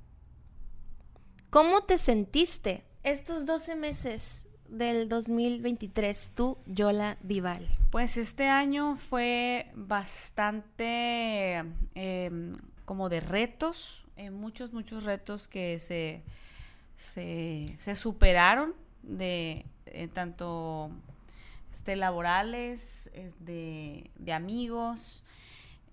¿Cómo 1.49 1.85
te 1.85 1.97
sentiste 1.97 2.83
estos 3.03 3.45
12 3.45 3.77
meses 3.77 4.49
del 4.67 5.07
2023, 5.07 6.33
tú, 6.35 6.57
Yola 6.65 7.17
Dival? 7.21 7.65
Pues 7.89 8.17
este 8.17 8.49
año 8.49 8.97
fue 8.97 9.71
bastante 9.75 11.63
eh, 11.95 12.57
como 12.83 13.07
de 13.07 13.21
retos, 13.21 14.03
eh, 14.17 14.29
muchos, 14.29 14.73
muchos 14.73 15.05
retos 15.05 15.47
que 15.47 15.79
se, 15.79 16.21
se, 16.97 17.77
se 17.79 17.95
superaron 17.95 18.75
de 19.03 19.65
eh, 19.85 20.09
tanto 20.09 20.91
este, 21.71 21.95
laborales, 21.95 23.09
eh, 23.13 23.31
de, 23.39 24.11
de 24.17 24.33
amigos. 24.33 25.23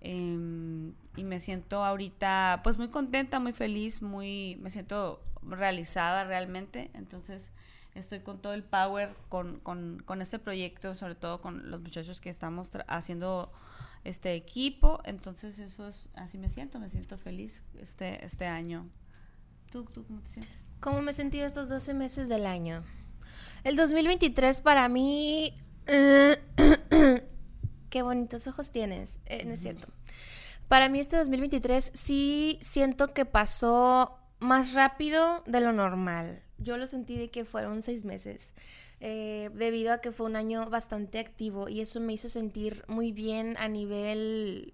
Em, 0.03 0.93
y 1.15 1.23
me 1.23 1.39
siento 1.39 1.83
ahorita 1.83 2.61
pues 2.63 2.77
muy 2.77 2.89
contenta, 2.89 3.39
muy 3.39 3.53
feliz, 3.53 4.01
muy 4.01 4.57
me 4.61 4.69
siento 4.69 5.23
realizada 5.41 6.23
realmente. 6.23 6.91
Entonces 6.93 7.53
estoy 7.95 8.19
con 8.19 8.41
todo 8.41 8.53
el 8.53 8.63
power 8.63 9.15
con, 9.29 9.59
con, 9.59 10.01
con 10.05 10.21
este 10.21 10.39
proyecto, 10.39 10.95
sobre 10.95 11.15
todo 11.15 11.41
con 11.41 11.69
los 11.71 11.81
muchachos 11.81 12.21
que 12.21 12.29
estamos 12.29 12.71
haciendo 12.87 13.51
este 14.03 14.33
equipo. 14.35 15.01
Entonces 15.05 15.59
eso 15.59 15.87
es, 15.87 16.09
así 16.15 16.37
me 16.37 16.49
siento, 16.49 16.79
me 16.79 16.89
siento 16.89 17.17
feliz 17.17 17.63
este, 17.79 18.25
este 18.25 18.45
año. 18.45 18.89
¿Tú, 19.71 19.85
¿Tú 19.85 20.05
cómo 20.05 20.21
te 20.21 20.29
sientes? 20.29 20.55
¿Cómo 20.79 21.01
me 21.01 21.11
he 21.11 21.13
sentido 21.13 21.45
estos 21.45 21.69
12 21.69 21.93
meses 21.93 22.29
del 22.29 22.45
año? 22.45 22.83
El 23.63 23.75
2023 23.75 24.61
para 24.61 24.89
mí... 24.89 25.53
Qué 27.93 28.01
bonitos 28.01 28.47
ojos 28.47 28.71
tienes. 28.71 29.19
Eh, 29.27 29.45
no 29.45 29.53
es 29.53 29.59
cierto. 29.59 29.87
Para 30.67 30.89
mí 30.89 30.99
este 30.99 31.15
2023 31.15 31.91
sí 31.93 32.57
siento 32.59 33.13
que 33.13 33.23
pasó 33.23 34.17
más 34.39 34.73
rápido 34.73 35.43
de 35.45 35.61
lo 35.61 35.73
normal. 35.73 36.41
Yo 36.57 36.77
lo 36.77 36.87
sentí 36.87 37.19
de 37.19 37.29
que 37.29 37.45
fueron 37.45 37.83
seis 37.83 38.03
meses. 38.03 38.55
eh, 38.99 39.51
debido 39.53 39.93
a 39.93 39.99
que 39.99 40.11
fue 40.11 40.25
un 40.25 40.35
año 40.35 40.71
bastante 40.71 41.19
activo 41.19 41.69
y 41.69 41.81
eso 41.81 41.99
me 41.99 42.13
hizo 42.13 42.29
sentir 42.29 42.83
muy 42.87 43.11
bien 43.11 43.57
a 43.59 43.67
nivel 43.67 44.73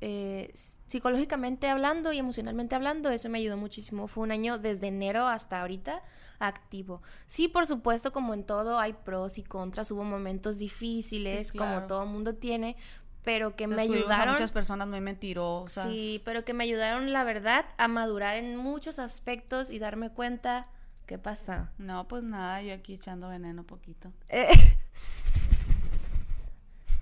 eh, 0.00 0.52
psicológicamente 0.86 1.68
hablando 1.68 2.12
y 2.12 2.18
emocionalmente 2.18 2.74
hablando, 2.74 3.10
eso 3.10 3.28
me 3.28 3.38
ayudó 3.38 3.56
muchísimo. 3.56 4.06
Fue 4.08 4.22
un 4.24 4.30
año 4.30 4.58
desde 4.58 4.86
enero 4.88 5.26
hasta 5.26 5.60
ahorita 5.60 6.02
activo. 6.38 7.02
Sí, 7.26 7.48
por 7.48 7.66
supuesto, 7.66 8.12
como 8.12 8.32
en 8.34 8.44
todo, 8.44 8.78
hay 8.78 8.92
pros 8.92 9.38
y 9.38 9.42
contras. 9.42 9.90
Hubo 9.90 10.04
momentos 10.04 10.58
difíciles, 10.58 11.48
Sí, 11.48 11.58
como 11.58 11.86
todo 11.86 12.06
mundo 12.06 12.34
tiene, 12.36 12.76
pero 13.24 13.56
que 13.56 13.66
me 13.66 13.74
a 13.76 13.80
ayudaron. 13.80 14.34
muchas 14.34 14.52
personas 14.52 14.86
muy 14.88 15.00
mentirosas. 15.00 15.84
Sí, 15.84 16.22
pero 16.24 16.44
que 16.44 16.54
me 16.54 16.64
ayudaron, 16.64 17.12
la 17.12 17.24
verdad, 17.24 17.66
a 17.76 17.88
madurar 17.88 18.36
en 18.36 18.56
muchos 18.56 18.98
aspectos 18.98 19.70
y 19.70 19.78
darme 19.78 20.10
cuenta. 20.10 20.68
¿Qué 21.06 21.18
pasa? 21.18 21.72
No, 21.78 22.06
pues 22.06 22.22
nada, 22.22 22.60
yo 22.62 22.74
aquí 22.74 22.94
echando 22.94 23.28
veneno 23.30 23.64
poquito. 23.64 24.12
Eh, 24.28 24.48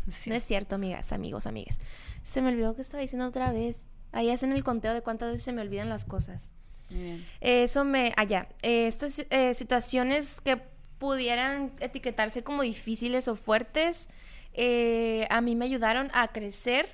Sí. 0.08 0.30
No 0.30 0.36
es 0.36 0.44
cierto, 0.44 0.76
amigas, 0.76 1.12
amigos, 1.12 1.46
amigas. 1.46 1.80
Se 2.22 2.42
me 2.42 2.48
olvidó 2.48 2.74
que 2.74 2.82
estaba 2.82 3.00
diciendo 3.00 3.26
otra 3.26 3.52
vez. 3.52 3.88
Ahí 4.12 4.30
hacen 4.30 4.52
el 4.52 4.64
conteo 4.64 4.94
de 4.94 5.02
cuántas 5.02 5.30
veces 5.30 5.44
se 5.44 5.52
me 5.52 5.62
olvidan 5.62 5.88
las 5.88 6.04
cosas. 6.04 6.52
Muy 6.90 7.02
bien. 7.02 7.26
Eso 7.40 7.84
me. 7.84 8.12
Allá. 8.16 8.48
estas 8.62 9.26
eh, 9.30 9.54
situaciones 9.54 10.40
que 10.40 10.60
pudieran 10.98 11.72
etiquetarse 11.80 12.42
como 12.42 12.62
difíciles 12.62 13.28
o 13.28 13.36
fuertes, 13.36 14.08
eh, 14.54 15.26
a 15.30 15.40
mí 15.40 15.54
me 15.54 15.66
ayudaron 15.66 16.10
a 16.14 16.28
crecer 16.28 16.88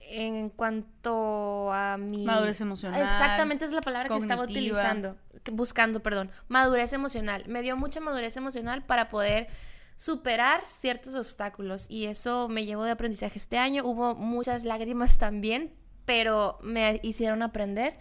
en 0.00 0.50
cuanto 0.50 1.72
a 1.72 1.96
mi. 1.96 2.24
Madurez 2.24 2.60
emocional, 2.60 3.00
Exactamente, 3.00 3.64
es 3.64 3.72
la 3.72 3.80
palabra 3.82 4.08
que 4.08 4.16
estaba 4.16 4.42
utilizando. 4.42 5.16
Buscando, 5.52 6.00
perdón. 6.00 6.30
Madurez 6.48 6.92
emocional. 6.92 7.44
Me 7.46 7.62
dio 7.62 7.76
mucha 7.76 8.00
madurez 8.00 8.36
emocional 8.36 8.84
para 8.84 9.08
poder 9.08 9.48
superar 9.96 10.62
ciertos 10.68 11.14
obstáculos 11.14 11.86
y 11.88 12.04
eso 12.04 12.48
me 12.48 12.64
llevó 12.66 12.84
de 12.84 12.92
aprendizaje 12.92 13.38
este 13.38 13.58
año. 13.58 13.84
Hubo 13.84 14.14
muchas 14.14 14.64
lágrimas 14.64 15.18
también, 15.18 15.74
pero 16.04 16.58
me 16.62 17.00
hicieron 17.02 17.42
aprender 17.42 17.98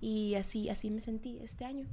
y 0.00 0.34
así, 0.36 0.68
así 0.68 0.90
me 0.90 1.00
sentí 1.00 1.38
este 1.42 1.64
año. 1.64 1.88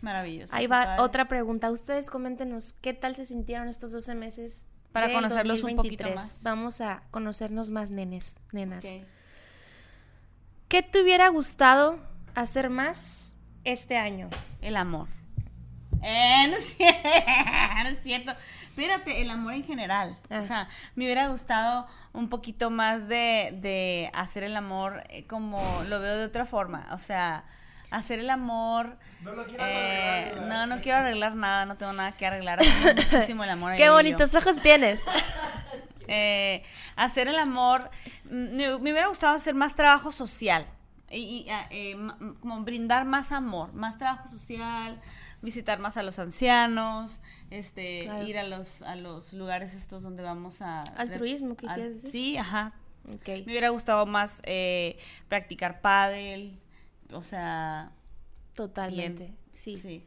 Maravilloso. 0.00 0.54
Ahí 0.54 0.66
va 0.66 0.84
padre. 0.84 1.02
otra 1.02 1.28
pregunta. 1.28 1.70
Ustedes 1.70 2.10
coméntenos 2.10 2.72
qué 2.74 2.92
tal 2.92 3.14
se 3.14 3.24
sintieron 3.24 3.68
estos 3.68 3.92
12 3.92 4.14
meses. 4.14 4.66
Para 4.90 5.10
conocerlos 5.10 5.62
un 5.62 5.76
poquito 5.76 6.04
2023? 6.04 6.14
más. 6.14 6.42
Vamos 6.42 6.80
a 6.82 7.02
conocernos 7.10 7.70
más 7.70 7.90
nenes, 7.90 8.36
nenas. 8.52 8.84
¿Qué 10.68 10.82
te 10.82 11.02
hubiera 11.02 11.28
gustado 11.28 11.98
hacer 12.34 12.68
más 12.68 13.34
este 13.64 13.96
año? 13.96 14.28
El 14.60 14.76
amor. 14.76 15.08
Eh, 16.02 16.46
no 16.48 16.56
es 16.56 16.76
cierto. 16.76 17.08
no 17.82 17.88
es 17.88 18.02
cierto. 18.02 18.32
Espérate, 18.70 19.20
el 19.20 19.30
amor 19.30 19.52
en 19.54 19.64
general. 19.64 20.16
Ah. 20.30 20.38
O 20.40 20.42
sea, 20.44 20.68
me 20.94 21.04
hubiera 21.04 21.28
gustado 21.28 21.86
un 22.12 22.28
poquito 22.28 22.70
más 22.70 23.08
de, 23.08 23.56
de 23.60 24.10
hacer 24.14 24.44
el 24.44 24.56
amor 24.56 25.04
eh, 25.10 25.26
como 25.26 25.82
lo 25.88 26.00
veo 26.00 26.16
de 26.16 26.24
otra 26.24 26.46
forma. 26.46 26.86
O 26.92 26.98
sea, 26.98 27.44
hacer 27.90 28.18
el 28.18 28.30
amor. 28.30 28.96
No 29.20 29.32
lo 29.32 29.44
quieras 29.46 29.68
eh, 29.70 29.74
arreglar, 29.74 30.34
¿verdad? 30.40 30.66
no, 30.66 30.76
no 30.76 30.82
quiero 30.82 30.98
arreglar 30.98 31.34
nada, 31.36 31.66
no 31.66 31.76
tengo 31.76 31.92
nada 31.92 32.12
que 32.12 32.26
arreglar. 32.26 32.58
Muchísimo 32.96 33.44
el 33.44 33.50
amor. 33.50 33.76
Qué 33.76 33.86
yo. 33.86 33.92
bonitos 33.92 34.34
ojos 34.34 34.60
tienes. 34.60 35.02
Eh, 36.08 36.64
hacer 36.96 37.28
el 37.28 37.38
amor. 37.38 37.88
mm, 38.24 38.56
Me, 38.56 38.66
me 38.80 38.90
hubiera 38.90 39.06
gustado 39.06 39.36
hacer 39.36 39.54
más 39.54 39.76
trabajo 39.76 40.10
social. 40.10 40.66
Y, 41.08 41.44
y, 41.46 41.50
ah, 41.50 41.68
eh, 41.70 41.96
como 42.40 42.60
brindar 42.64 43.04
más 43.04 43.30
amor, 43.30 43.72
más 43.72 43.98
trabajo 43.98 44.26
social, 44.28 45.00
visitar 45.42 45.78
más 45.78 45.96
a 45.96 46.02
los 46.02 46.18
ancianos, 46.18 47.20
este, 47.50 48.04
Claro. 48.04 48.26
ir 48.26 48.38
a 48.38 48.44
los, 48.44 48.82
a 48.82 48.96
los 48.96 49.32
lugares 49.32 49.74
estos 49.74 50.02
donde 50.02 50.22
vamos 50.22 50.62
a... 50.62 50.82
Altruismo, 50.82 51.56
quisieras 51.56 51.94
decir. 51.94 52.10
Sí, 52.10 52.36
ajá. 52.38 52.72
Ok. 53.12 53.28
Me 53.28 53.42
hubiera 53.42 53.68
gustado 53.70 54.06
más 54.06 54.40
eh, 54.44 54.96
practicar 55.28 55.80
pádel, 55.80 56.58
o 57.12 57.22
sea... 57.22 57.92
Totalmente. 58.54 59.24
bien. 59.24 59.38
Sí. 59.52 59.76
sí. 59.76 60.06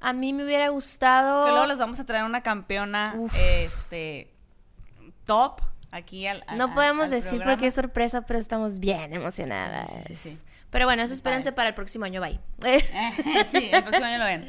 A 0.00 0.12
mí 0.12 0.32
me 0.32 0.44
hubiera 0.44 0.68
gustado. 0.70 1.44
Que 1.46 1.52
luego 1.52 1.66
les 1.66 1.78
vamos 1.78 2.00
a 2.00 2.04
traer 2.06 2.24
una 2.24 2.42
campeona, 2.42 3.14
Uf. 3.16 3.32
este, 3.36 4.32
top, 5.24 5.60
aquí 5.92 6.26
al... 6.26 6.42
a- 6.48 6.56
No 6.56 6.74
podemos 6.74 7.04
al 7.04 7.10
decir 7.10 7.30
programa. 7.30 7.52
porque 7.52 7.66
es 7.68 7.74
sorpresa, 7.74 8.22
pero 8.22 8.38
estamos 8.40 8.78
bien 8.80 9.12
emocionadas. 9.14 9.88
Sí, 9.92 10.02
sí, 10.08 10.14
sí, 10.16 10.36
sí. 10.36 10.44
Pero 10.70 10.86
bueno, 10.86 11.02
eso 11.04 11.14
espérense 11.14 11.52
para 11.52 11.68
el 11.68 11.74
próximo 11.74 12.04
año, 12.06 12.20
bye. 12.20 12.40
sí, 13.52 13.68
el 13.72 13.82
próximo 13.84 14.06
año 14.06 14.18
lo 14.18 14.24
ven. 14.24 14.48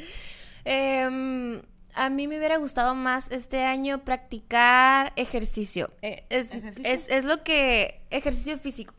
Em, 0.64 1.62
a 1.94 2.10
mí 2.10 2.26
me 2.26 2.38
hubiera 2.38 2.56
gustado 2.56 2.94
más 2.94 3.30
este 3.30 3.64
año 3.64 4.04
practicar 4.04 5.12
ejercicio. 5.16 5.90
Eh, 6.02 6.24
es, 6.30 6.52
¿Ejercicio? 6.52 6.92
es- 6.92 7.08
es 7.08 7.24
lo 7.24 7.42
que... 7.44 8.00
Ejercicio 8.10 8.56
físico. 8.58 8.94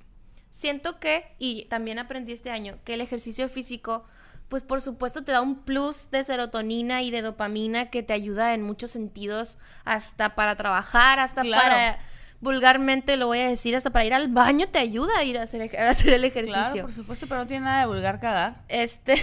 Siento 0.51 0.99
que, 0.99 1.25
y 1.39 1.65
también 1.65 1.99
aprendí 1.99 2.31
este 2.31 2.49
año, 2.51 2.77
que 2.85 2.93
el 2.93 3.01
ejercicio 3.01 3.49
físico, 3.49 4.05
pues 4.47 4.63
por 4.63 4.79
supuesto 4.79 5.23
te 5.23 5.33
da 5.33 5.41
un 5.41 5.63
plus 5.65 6.11
de 6.11 6.23
serotonina 6.23 7.01
y 7.01 7.11
de 7.11 7.21
dopamina 7.21 7.89
que 7.89 8.03
te 8.03 8.13
ayuda 8.13 8.53
en 8.53 8.61
muchos 8.61 8.91
sentidos, 8.91 9.57
hasta 9.83 10.35
para 10.35 10.55
trabajar, 10.55 11.19
hasta 11.19 11.41
Claro. 11.41 11.63
para... 11.63 11.99
Vulgarmente 12.41 13.17
lo 13.17 13.27
voy 13.27 13.39
a 13.39 13.47
decir, 13.49 13.75
hasta 13.75 13.89
para 13.89 14.05
ir 14.05 14.13
al 14.13 14.27
baño 14.27 14.67
te 14.67 14.79
ayuda 14.79 15.17
a 15.17 15.23
ir 15.23 15.37
a 15.37 15.43
hacer, 15.43 15.75
a 15.79 15.89
hacer 15.89 16.13
el 16.13 16.23
ejercicio. 16.25 16.61
Claro, 16.61 16.81
por 16.81 16.93
supuesto, 16.93 17.25
pero 17.27 17.41
no 17.41 17.47
tiene 17.47 17.65
nada 17.65 17.79
de 17.79 17.85
vulgar 17.87 18.19
cagar. 18.19 18.55
Este, 18.67 19.13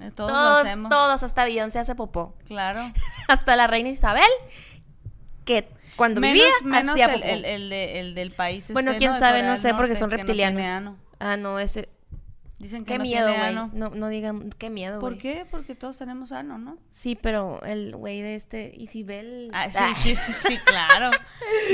Eh, 0.00 0.10
Todos, 0.16 0.30
lo 0.32 0.36
todos, 0.36 0.60
hacemos. 0.66 0.90
todos, 0.90 1.22
hasta 1.22 1.44
Beyoncé 1.44 1.78
hace 1.78 1.94
popó. 1.94 2.34
Claro. 2.46 2.90
hasta 3.28 3.56
la 3.56 3.66
reina 3.66 3.88
Isabel, 3.88 4.22
que 5.44 5.68
cuando 5.96 6.20
menos 6.20 6.34
vivía 6.34 6.50
menos 6.64 6.88
hacía 6.92 7.06
el, 7.06 7.20
popó. 7.20 7.32
el, 7.32 7.44
el 7.44 7.70
de- 7.70 8.00
el 8.00 8.14
del 8.14 8.30
país. 8.32 8.70
bueno, 8.72 8.90
este, 8.92 8.98
quién 8.98 9.12
¿no? 9.12 9.18
sabe, 9.18 9.42
no 9.42 9.56
sé, 9.56 9.74
porque 9.74 9.94
son 9.94 10.10
no 10.10 10.16
reptilianos. 10.16 10.66
ano. 10.68 10.96
ah, 11.20 11.36
no, 11.36 11.58
ese. 11.58 11.88
Dicen 12.62 12.84
que 12.84 12.92
Qué 12.94 12.98
no 12.98 13.02
miedo, 13.04 13.26
tiene 13.26 13.42
ano. 13.42 13.70
No, 13.74 13.90
no 13.90 14.06
digan, 14.08 14.48
qué 14.56 14.70
miedo, 14.70 15.00
¿Por 15.00 15.18
qué? 15.18 15.44
Porque 15.50 15.74
todos 15.74 15.98
tenemos 15.98 16.30
ano, 16.30 16.58
¿no? 16.58 16.78
Sí, 16.90 17.18
pero 17.20 17.60
el 17.64 17.96
güey 17.96 18.22
de 18.22 18.36
este, 18.36 18.72
Isabel. 18.76 19.50
Ah, 19.52 19.68
sí, 19.68 19.78
Ah. 19.80 19.94
sí, 20.00 20.14
sí, 20.14 20.32
sí, 20.32 20.58
claro. 20.64 21.10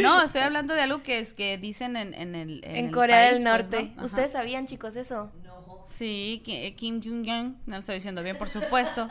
No, 0.00 0.22
estoy 0.24 0.40
hablando 0.40 0.72
de 0.74 0.80
algo 0.80 1.02
que 1.02 1.18
es 1.18 1.34
que 1.34 1.58
dicen 1.58 1.96
en, 1.96 2.14
en 2.14 2.34
el 2.34 2.64
En, 2.64 2.86
el 2.86 2.90
Corea 2.90 3.28
país, 3.28 3.34
del 3.34 3.42
pues, 3.52 3.70
Norte. 3.70 3.92
¿no? 3.96 4.04
¿Ustedes 4.06 4.32
sabían, 4.32 4.66
chicos, 4.66 4.96
eso? 4.96 5.30
Sí, 5.86 6.40
Ki- 6.42 6.56
eh, 6.56 6.74
Kim 6.74 7.02
Jong 7.04 7.28
Un, 7.28 7.58
no 7.66 7.74
lo 7.76 7.80
estoy 7.80 7.96
diciendo 7.96 8.22
bien, 8.22 8.38
por 8.38 8.48
supuesto. 8.48 9.08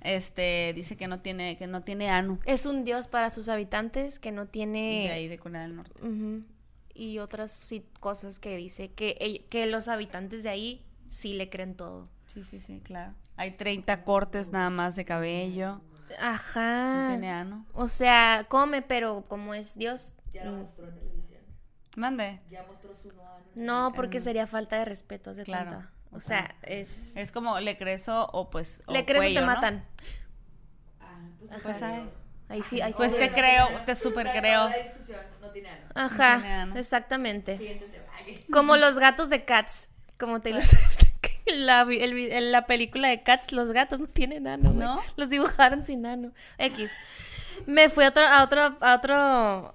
Este 0.00 0.72
dice 0.74 0.96
que 0.96 1.06
no 1.06 1.18
tiene 1.20 1.56
que 1.56 1.68
no 1.68 1.82
tiene 1.82 2.10
ano. 2.10 2.38
Es 2.44 2.66
un 2.66 2.82
dios 2.82 3.06
para 3.06 3.30
sus 3.30 3.48
habitantes 3.48 4.18
que 4.18 4.32
no 4.32 4.46
De 4.46 4.50
tiene. 4.50 5.10
ahí 5.12 5.28
de 5.28 5.38
Corea 5.38 5.62
del 5.62 5.76
Norte. 5.76 6.00
Y 6.94 7.18
otras 7.18 7.52
sí, 7.52 7.84
cosas 8.00 8.38
que 8.38 8.56
dice 8.56 8.90
que, 8.90 9.16
ell- 9.20 9.44
que 9.48 9.66
los 9.66 9.86
habitantes 9.88 10.42
de 10.42 10.48
ahí 10.50 10.84
sí 11.12 11.34
le 11.34 11.48
creen 11.50 11.76
todo. 11.76 12.08
Sí, 12.32 12.42
sí, 12.42 12.58
sí, 12.58 12.80
claro. 12.82 13.14
Hay 13.36 13.52
30 13.52 14.04
cortes 14.04 14.50
nada 14.50 14.70
más 14.70 14.96
de 14.96 15.04
cabello. 15.04 15.80
No 16.10 16.16
Ajá. 16.20 17.06
tiene 17.10 17.30
ano. 17.30 17.66
O 17.72 17.88
sea, 17.88 18.46
come, 18.48 18.82
pero 18.82 19.24
como 19.28 19.54
es 19.54 19.76
Dios. 19.76 20.14
Mande. 21.96 22.40
No, 23.54 23.92
porque 23.94 24.20
sería 24.20 24.46
falta 24.46 24.78
de 24.78 24.84
respeto, 24.86 25.34
de 25.34 25.44
Claro. 25.44 25.70
cuenta. 25.70 25.90
O 26.12 26.20
sea, 26.20 26.54
es. 26.62 27.16
Es 27.16 27.32
como 27.32 27.58
le 27.60 27.76
crezo 27.76 28.26
o 28.32 28.50
pues. 28.50 28.82
o 28.86 28.92
le 28.92 29.04
crees 29.04 29.18
o 29.18 29.20
cuello, 29.20 29.40
te 29.40 29.46
¿no? 29.46 29.52
matan. 29.52 29.84
Pues 31.48 31.66
Ajá. 31.66 31.86
ay. 31.96 32.10
Ahí 32.48 32.62
sí, 32.62 32.80
ahí 32.82 32.92
sí. 32.92 32.96
Pues 32.98 33.16
te 33.16 33.30
creo, 33.32 33.66
te 33.86 33.94
super 33.94 34.28
creo. 34.30 34.68
no 35.40 35.50
tiene 35.50 35.68
ano. 35.70 35.86
Ajá, 35.94 36.68
exactamente. 36.76 37.80
Como 38.50 38.76
los 38.76 38.98
gatos 38.98 39.30
de 39.30 39.44
Cats. 39.44 39.88
Como 40.18 40.40
Taylor 40.40 40.64
Swift. 40.64 41.01
La, 41.56 41.82
el 41.82 42.52
la 42.52 42.66
película 42.66 43.08
de 43.08 43.22
Cats, 43.22 43.52
los 43.52 43.72
gatos 43.72 44.00
no 44.00 44.06
tienen 44.06 44.46
ano, 44.46 44.72
güey. 44.72 44.86
¿No? 44.86 45.00
Los 45.16 45.28
dibujaron 45.28 45.84
sin 45.84 46.06
ano. 46.06 46.32
X. 46.58 46.96
Me 47.66 47.88
fui 47.88 48.04
a 48.04 48.08
otro, 48.08 48.24
a 48.24 48.44
otro, 48.44 48.76
a 48.80 48.94
otro, 48.94 49.74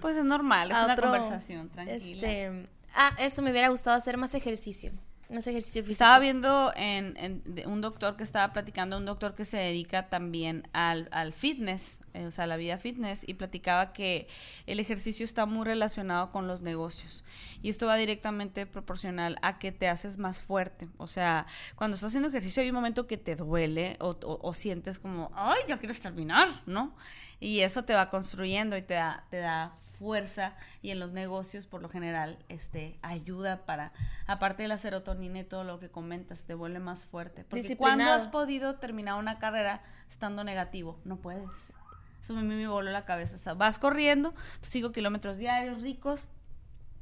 Pues 0.00 0.16
es 0.16 0.24
normal, 0.24 0.70
es 0.70 0.78
una 0.78 0.96
conversación, 0.96 1.68
tranquila. 1.68 1.96
Este, 1.96 2.68
ah, 2.94 3.12
eso 3.18 3.42
me 3.42 3.50
hubiera 3.50 3.68
gustado 3.68 3.96
hacer 3.96 4.16
más 4.16 4.34
ejercicio. 4.34 4.92
Estaba 5.30 6.18
viendo 6.18 6.72
en, 6.74 7.42
un 7.66 7.80
doctor 7.80 8.16
que 8.16 8.24
estaba 8.24 8.52
platicando, 8.52 8.96
un 8.96 9.04
doctor 9.04 9.36
que 9.36 9.44
se 9.44 9.58
dedica 9.58 10.08
también 10.08 10.68
al, 10.72 11.08
al 11.12 11.32
fitness, 11.32 12.00
eh, 12.14 12.26
o 12.26 12.30
sea, 12.32 12.44
a 12.44 12.46
la 12.48 12.56
vida 12.56 12.78
fitness, 12.78 13.22
y 13.28 13.34
platicaba 13.34 13.92
que 13.92 14.26
el 14.66 14.80
ejercicio 14.80 15.24
está 15.24 15.46
muy 15.46 15.64
relacionado 15.64 16.30
con 16.30 16.48
los 16.48 16.62
negocios. 16.62 17.24
Y 17.62 17.68
esto 17.68 17.86
va 17.86 17.94
directamente 17.94 18.66
proporcional 18.66 19.36
a 19.42 19.60
que 19.60 19.70
te 19.70 19.88
haces 19.88 20.18
más 20.18 20.42
fuerte. 20.42 20.88
O 20.98 21.06
sea, 21.06 21.46
cuando 21.76 21.94
estás 21.94 22.08
haciendo 22.08 22.28
ejercicio 22.28 22.62
hay 22.62 22.70
un 22.70 22.74
momento 22.74 23.06
que 23.06 23.16
te 23.16 23.36
duele 23.36 23.96
o 24.00 24.52
sientes 24.52 24.98
como, 24.98 25.30
ay, 25.36 25.60
ya 25.68 25.78
quiero 25.78 25.94
terminar, 25.94 26.48
¿no? 26.66 26.96
Y 27.38 27.60
eso 27.60 27.84
te 27.84 27.94
va 27.94 28.10
construyendo 28.10 28.76
y 28.76 28.82
te 28.82 28.94
da, 28.94 29.24
te 29.30 29.38
da 29.38 29.74
fuerza 30.00 30.54
y 30.80 30.90
en 30.90 30.98
los 30.98 31.12
negocios 31.12 31.66
por 31.66 31.82
lo 31.82 31.90
general 31.90 32.38
este 32.48 32.98
ayuda 33.02 33.66
para 33.66 33.92
aparte 34.26 34.62
de 34.62 34.68
la 34.68 34.78
serotonina 34.78 35.40
y 35.40 35.44
todo 35.44 35.62
lo 35.62 35.78
que 35.78 35.90
comentas 35.90 36.46
te 36.46 36.54
vuelve 36.54 36.78
más 36.80 37.04
fuerte. 37.04 37.44
Porque 37.44 37.62
cuando 37.76 38.04
has 38.16 38.26
podido 38.28 38.76
terminar 38.76 39.16
una 39.16 39.38
carrera 39.38 39.82
estando 40.08 40.42
negativo 40.42 40.98
no 41.04 41.16
puedes. 41.16 41.74
Eso 42.22 42.36
a 42.36 42.40
mí 42.40 42.54
me 42.54 42.66
voló 42.66 42.90
la 42.90 43.04
cabeza. 43.04 43.36
O 43.36 43.38
sea, 43.38 43.52
vas 43.54 43.78
corriendo 43.78 44.32
tus 44.60 44.70
cinco 44.70 44.90
kilómetros 44.90 45.36
diarios 45.36 45.82
ricos 45.82 46.28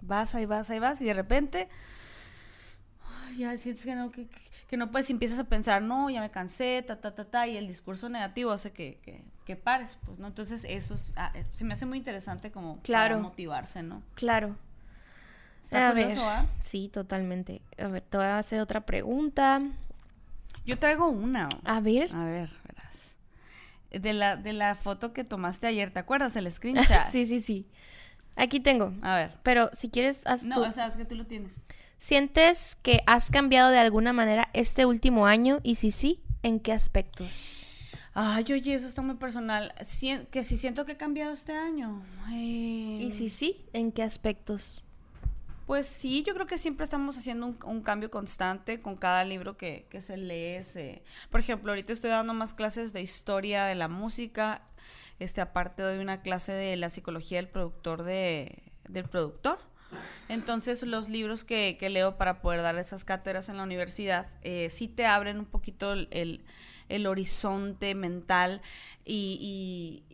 vas 0.00 0.34
ahí 0.34 0.44
vas 0.44 0.68
ahí 0.70 0.78
vas 0.80 1.00
y 1.00 1.04
de 1.06 1.14
repente 1.14 1.68
ya 3.36 3.56
sientes 3.56 3.84
que 3.84 3.94
no 3.94 4.10
que- 4.10 4.28
que 4.68 4.76
no 4.76 4.90
puedes 4.90 5.08
y 5.10 5.12
empiezas 5.12 5.38
a 5.38 5.44
pensar 5.44 5.82
no 5.82 6.10
ya 6.10 6.20
me 6.20 6.30
cansé 6.30 6.82
ta 6.86 7.00
ta 7.00 7.14
ta 7.14 7.24
ta 7.24 7.46
y 7.46 7.56
el 7.56 7.66
discurso 7.66 8.08
negativo 8.08 8.50
hace 8.52 8.72
que, 8.72 8.98
que, 9.02 9.24
que 9.48 9.56
pares 9.56 9.96
pues 10.04 10.18
no 10.18 10.26
entonces 10.26 10.64
eso 10.68 10.94
es- 10.94 11.10
ah, 11.16 11.32
eh, 11.34 11.44
se 11.54 11.64
me 11.64 11.72
hace 11.72 11.86
muy 11.86 11.96
interesante 11.96 12.50
como 12.52 12.80
Claro. 12.82 13.14
para 13.16 13.22
motivarse 13.22 13.82
no 13.82 14.02
Claro. 14.14 14.54
Está 15.62 15.88
a 15.88 15.92
ver. 15.94 16.04
curioso, 16.08 16.28
¿ah? 16.28 16.46
Sí, 16.62 16.88
totalmente. 16.88 17.60
A 17.78 17.88
ver, 17.88 18.02
te 18.02 18.16
voy 18.16 18.26
a 18.26 18.38
hacer 18.38 18.60
otra 18.60 18.82
pregunta. 18.86 19.60
yo 20.66 20.78
traigo 20.78 21.08
una 21.08 21.48
A 21.64 21.80
ver. 21.80 22.12
a 22.14 22.24
ver 22.24 22.50
verás 22.66 23.16
de 23.90 24.12
la 24.12 24.36
de 24.36 24.52
la 24.52 24.74
foto 24.74 25.12
que 25.14 25.24
tomaste 25.24 25.66
ayer 25.66 25.90
te 25.90 25.98
acuerdas 25.98 26.36
el 26.36 26.50
screenshot 26.52 27.10
sí, 27.10 27.24
sí, 27.26 27.40
sí. 27.40 27.66
Aquí 28.36 28.60
tengo. 28.60 28.92
a 29.02 29.16
ver 29.16 29.38
Pero 29.42 29.70
si 29.72 29.88
quieres, 29.88 30.20
haz 30.26 30.44
no 30.44 30.56
tú. 30.56 30.64
o 30.64 30.72
sea 30.72 30.86
es 30.88 30.96
que 30.96 31.04
tú 31.06 31.14
lo 31.16 31.26
tienes 31.26 31.64
¿Sientes 31.96 32.76
que 32.76 33.00
has 33.06 33.30
cambiado 33.30 33.70
de 33.70 33.78
alguna 33.78 34.12
manera 34.12 34.50
este 34.52 34.84
último 34.86 35.26
año? 35.26 35.58
Y 35.64 35.74
si 35.74 35.90
sí, 35.90 36.22
¿en 36.44 36.60
qué 36.60 36.72
aspectos? 36.72 37.66
Ay, 38.20 38.44
oye, 38.52 38.74
eso 38.74 38.88
está 38.88 39.00
muy 39.00 39.14
personal. 39.14 39.72
Sien- 39.82 40.26
que 40.26 40.42
si 40.42 40.56
siento 40.56 40.84
que 40.84 40.92
he 40.92 40.96
cambiado 40.96 41.32
este 41.32 41.52
año. 41.52 42.02
Ay. 42.26 43.04
Y 43.04 43.10
si 43.12 43.28
sí, 43.28 43.64
¿en 43.72 43.92
qué 43.92 44.02
aspectos? 44.02 44.82
Pues 45.66 45.86
sí, 45.86 46.24
yo 46.26 46.34
creo 46.34 46.46
que 46.48 46.58
siempre 46.58 46.82
estamos 46.82 47.16
haciendo 47.16 47.46
un, 47.46 47.58
un 47.64 47.82
cambio 47.82 48.10
constante 48.10 48.80
con 48.80 48.96
cada 48.96 49.22
libro 49.22 49.56
que, 49.56 49.86
que 49.88 50.02
se 50.02 50.16
lee. 50.16 50.64
se- 50.64 51.02
Por 51.30 51.38
ejemplo, 51.38 51.70
ahorita 51.70 51.92
estoy 51.92 52.10
dando 52.10 52.34
más 52.34 52.54
clases 52.54 52.92
de 52.92 53.02
historia 53.02 53.66
de 53.66 53.76
la 53.76 53.86
música. 53.86 54.62
Este, 55.20 55.40
aparte 55.40 55.82
doy 55.82 55.98
una 55.98 56.22
clase 56.22 56.50
de 56.52 56.76
la 56.76 56.88
psicología 56.88 57.38
del 57.38 57.48
productor 57.48 58.02
de, 58.02 58.62
del 58.88 59.04
productor. 59.04 59.58
Entonces 60.28 60.82
los 60.82 61.08
libros 61.08 61.44
que, 61.44 61.76
que 61.78 61.88
leo 61.88 62.18
para 62.18 62.42
poder 62.42 62.62
dar 62.62 62.76
esas 62.78 63.04
cátedras 63.04 63.48
en 63.48 63.56
la 63.58 63.62
universidad 63.62 64.26
eh, 64.42 64.68
sí 64.70 64.86
te 64.88 65.06
abren 65.06 65.38
un 65.38 65.46
poquito 65.46 65.92
el, 65.92 66.08
el- 66.10 66.44
el 66.88 67.06
horizonte 67.06 67.94
mental 67.94 68.60
y, 69.04 70.04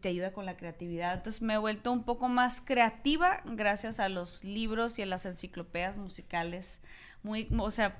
te 0.00 0.08
ayuda 0.08 0.32
con 0.32 0.44
la 0.44 0.56
creatividad. 0.56 1.14
Entonces 1.14 1.40
me 1.40 1.54
he 1.54 1.58
vuelto 1.58 1.92
un 1.92 2.02
poco 2.02 2.28
más 2.28 2.60
creativa 2.60 3.42
gracias 3.44 4.00
a 4.00 4.08
los 4.08 4.42
libros 4.42 4.98
y 4.98 5.02
a 5.02 5.06
las 5.06 5.24
enciclopedias 5.24 5.96
musicales. 5.96 6.80
Muy, 7.22 7.46
o 7.56 7.70
sea, 7.70 7.96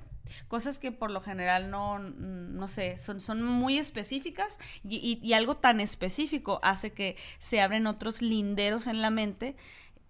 cosas 0.49 0.77
que 0.77 0.91
por 0.91 1.09
lo 1.09 1.21
general 1.21 1.69
no, 1.69 1.99
no 1.99 2.67
sé, 2.67 2.97
son, 2.97 3.21
son 3.21 3.41
muy 3.43 3.77
específicas 3.77 4.57
y, 4.83 4.97
y- 4.97 5.25
y 5.25 5.33
algo 5.33 5.55
tan 5.55 5.79
específico 5.79 6.59
hace 6.63 6.91
que 6.91 7.15
se 7.39 7.61
abren 7.61 7.87
otros 7.87 8.21
linderos 8.21 8.87
en 8.87 9.01
la 9.01 9.09
mente, 9.09 9.55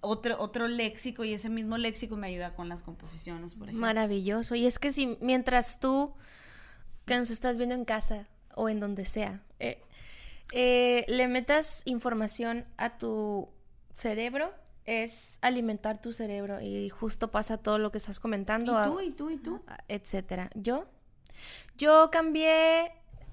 otro, 0.01 0.39
otro 0.41 0.67
léxico 0.67 1.23
y 1.23 1.33
ese 1.33 1.49
mismo 1.49 1.77
léxico 1.77 2.15
me 2.15 2.27
ayuda 2.27 2.55
con 2.55 2.67
las 2.67 2.81
composiciones, 2.81 3.53
por 3.53 3.67
ejemplo. 3.67 3.85
Maravilloso. 3.85 4.55
Y 4.55 4.65
es 4.65 4.79
que 4.79 4.89
si 4.91 5.17
mientras 5.21 5.79
tú, 5.79 6.15
que 7.05 7.17
nos 7.17 7.29
estás 7.29 7.57
viendo 7.57 7.75
en 7.75 7.85
casa 7.85 8.27
o 8.55 8.69
en 8.69 8.79
donde 8.79 9.05
sea, 9.05 9.41
eh, 9.59 9.81
eh, 10.51 11.05
le 11.07 11.27
metas 11.27 11.81
información 11.85 12.65
a 12.77 12.97
tu 12.97 13.49
cerebro, 13.95 14.53
es 14.85 15.39
alimentar 15.41 16.01
tu 16.01 16.13
cerebro. 16.13 16.61
Y 16.61 16.89
justo 16.89 17.31
pasa 17.31 17.57
todo 17.57 17.79
lo 17.79 17.91
que 17.91 17.97
estás 17.97 18.19
comentando. 18.19 18.73
¿Y 18.73 18.75
a- 18.75 18.83
tú? 18.85 19.01
¿Y 19.01 19.11
tú? 19.11 19.29
¿Y 19.29 19.37
tú? 19.37 19.61
a- 19.67 19.83
etcétera. 19.87 20.49
Yo, 20.55 20.85
yo 21.77 22.09
cambié. 22.11 22.91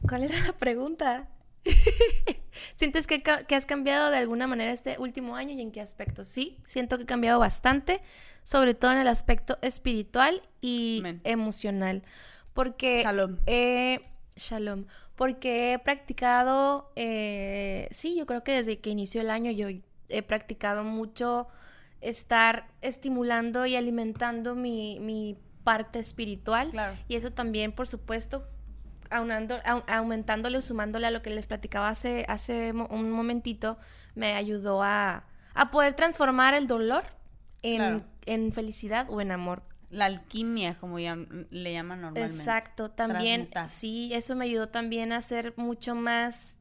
¿Cuál 0.08 0.24
era 0.24 0.38
la 0.46 0.52
pregunta? 0.54 1.28
¿Sientes 2.76 3.06
que, 3.06 3.22
has 3.54 3.66
cambiado 3.66 4.10
de 4.10 4.16
alguna 4.16 4.46
manera 4.46 4.72
este 4.72 4.98
último 4.98 5.36
año 5.36 5.52
y 5.54 5.60
en 5.60 5.70
qué 5.70 5.80
aspecto? 5.80 6.24
Sí, 6.24 6.58
siento 6.66 6.96
que 6.96 7.04
he 7.04 7.06
cambiado 7.06 7.38
bastante, 7.38 8.02
sobre 8.44 8.74
todo 8.74 8.92
en 8.92 8.98
el 8.98 9.08
aspecto 9.08 9.58
espiritual 9.62 10.42
y 10.60 11.02
emocional. 11.24 12.02
Porque 12.54 13.02
Shalom. 13.02 13.38
he- 13.46 14.00
shalom. 14.36 14.84
Porque 15.16 15.72
he 15.74 15.78
practicado, 15.78 16.90
eh, 16.96 17.86
sí, 17.90 18.16
yo 18.16 18.26
creo 18.26 18.42
que 18.42 18.52
desde 18.52 18.80
que 18.80 18.90
inició 18.90 19.20
el 19.20 19.30
año 19.30 19.50
yo 19.50 19.68
he 20.08 20.22
practicado 20.22 20.84
mucho 20.84 21.48
estar 22.00 22.66
estimulando 22.80 23.64
y 23.66 23.76
alimentando 23.76 24.54
mi, 24.54 24.98
mi 25.00 25.38
parte 25.64 25.98
espiritual. 25.98 26.70
Claro. 26.70 26.96
Y 27.08 27.14
eso 27.16 27.30
también, 27.32 27.72
por 27.72 27.86
supuesto, 27.86 28.44
aunando, 29.10 29.56
au- 29.64 29.84
aumentándole 29.86 30.58
o 30.58 30.62
sumándole 30.62 31.06
a 31.06 31.10
lo 31.10 31.22
que 31.22 31.30
les 31.30 31.46
platicaba 31.46 31.88
hace, 31.90 32.24
hace 32.28 32.72
mo- 32.72 32.88
un 32.90 33.10
momentito, 33.10 33.78
me 34.14 34.34
ayudó 34.34 34.82
a, 34.82 35.24
a 35.54 35.70
poder 35.70 35.94
transformar 35.94 36.54
el 36.54 36.66
dolor 36.66 37.04
en, 37.62 37.76
Claro. 37.76 38.02
en 38.26 38.52
felicidad 38.52 39.06
o 39.08 39.20
en 39.20 39.30
amor. 39.30 39.62
La 39.92 40.06
alquimia, 40.06 40.76
como 40.80 40.98
llam- 40.98 41.46
le 41.50 41.72
llaman 41.72 42.00
normalmente. 42.00 42.34
Exacto, 42.36 42.90
también, 42.90 43.42
Transmutar. 43.50 43.68
sí, 43.68 44.10
eso 44.14 44.34
me 44.34 44.46
ayudó 44.46 44.68
también 44.68 45.12
a 45.12 45.20
ser 45.20 45.52
mucho 45.56 45.94
más 45.94 46.56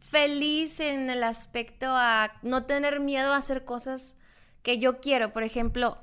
feliz 0.00 0.78
en 0.80 1.10
el 1.10 1.24
aspecto 1.24 1.86
a 1.90 2.32
no 2.42 2.64
tener 2.64 3.00
miedo 3.00 3.32
a 3.32 3.38
hacer 3.38 3.64
cosas 3.64 4.16
que 4.62 4.78
yo 4.78 5.00
quiero, 5.00 5.32
por 5.32 5.42
ejemplo, 5.42 5.98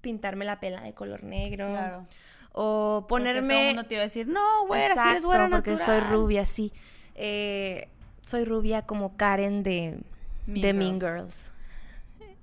pintarme 0.00 0.44
la 0.44 0.60
pela 0.60 0.82
de 0.82 0.94
color 0.94 1.24
negro 1.24 1.66
Claro. 1.68 2.06
o 2.52 3.06
Porque 3.08 3.24
ponerme 3.24 3.54
todo 3.54 3.60
el 3.62 3.66
mundo 3.74 3.84
te 3.88 3.94
iba 3.94 4.02
a 4.02 4.04
decir, 4.06 4.28
no, 4.28 4.66
güera, 4.66 4.84
si 4.84 4.90
eres 4.92 5.04
Exacto, 5.06 5.26
güera 5.28 5.48
porque 5.50 5.76
soy 5.76 5.96
natural". 5.96 6.12
rubia, 6.12 6.46
sí. 6.46 6.72
Eh, 7.16 7.88
soy 8.22 8.44
rubia 8.44 8.82
como 8.82 9.16
Karen 9.16 9.62
de 9.64 9.98
Mean 10.46 10.60
de 10.62 10.74
Mean 10.74 11.00
Girls. 11.00 11.50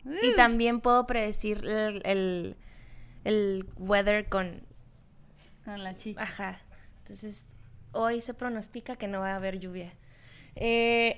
Girls. 0.03 0.23
Y 0.23 0.35
también 0.35 0.81
puedo 0.81 1.05
predecir 1.07 1.59
el, 1.65 2.01
el, 2.05 2.55
el 3.23 3.67
weather 3.77 4.27
con... 4.29 4.63
Con 5.65 5.83
la 5.83 5.93
chicha. 5.95 6.21
Ajá. 6.21 6.59
Entonces, 6.99 7.45
hoy 7.91 8.21
se 8.21 8.33
pronostica 8.33 8.95
que 8.95 9.07
no 9.07 9.19
va 9.19 9.33
a 9.33 9.35
haber 9.35 9.59
lluvia. 9.59 9.93
Eh, 10.55 11.15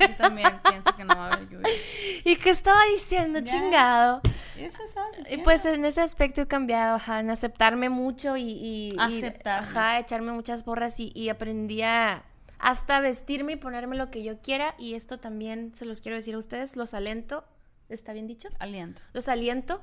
Yo 0.00 0.16
también 0.16 0.48
pienso 0.68 0.96
que 0.96 1.04
no 1.04 1.14
va 1.16 1.28
a 1.28 1.32
haber 1.34 1.48
lluvia. 1.48 1.68
¿Y 2.24 2.36
qué 2.36 2.50
estaba 2.50 2.80
diciendo, 2.92 3.40
Ya. 3.40 3.44
chingado? 3.44 4.20
Eso 4.56 4.82
estabas 4.84 5.12
Y 5.14 5.18
diciendo. 5.22 5.44
pues 5.44 5.64
en 5.64 5.84
ese 5.84 6.00
aspecto 6.00 6.40
he 6.42 6.46
cambiado, 6.48 6.96
ajá, 6.96 7.20
en 7.20 7.30
aceptarme 7.30 7.88
mucho 7.88 8.36
y... 8.36 8.42
y- 8.50 8.96
Aceptarme. 8.98 9.66
ajá, 9.68 9.98
echarme 9.98 10.32
muchas 10.32 10.62
porras 10.62 10.98
y, 11.00 11.10
y 11.14 11.28
aprendí 11.28 11.82
a 11.82 12.24
hasta 12.58 13.00
vestirme 13.00 13.54
y 13.54 13.56
ponerme 13.56 13.96
lo 13.96 14.10
que 14.10 14.22
yo 14.22 14.40
quiera. 14.40 14.74
Y 14.78 14.94
esto 14.94 15.18
también 15.18 15.72
se 15.74 15.84
los 15.84 16.00
quiero 16.00 16.16
decir 16.16 16.34
a 16.34 16.38
ustedes, 16.38 16.76
los 16.76 16.94
alento, 16.94 17.44
¿está 17.88 18.12
bien 18.12 18.28
dicho? 18.28 18.48
Aliento. 18.60 19.02
Los 19.12 19.26
aliento 19.28 19.82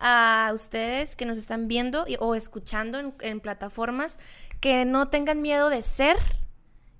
a 0.00 0.50
ustedes 0.54 1.14
que 1.14 1.26
nos 1.26 1.38
están 1.38 1.68
viendo 1.68 2.04
y- 2.08 2.16
o 2.20 2.34
escuchando 2.34 2.98
en, 2.98 3.14
en 3.20 3.40
plataformas 3.40 4.18
que 4.60 4.84
no 4.84 5.08
tengan 5.08 5.40
miedo 5.42 5.68
de 5.68 5.82
ser 5.82 6.16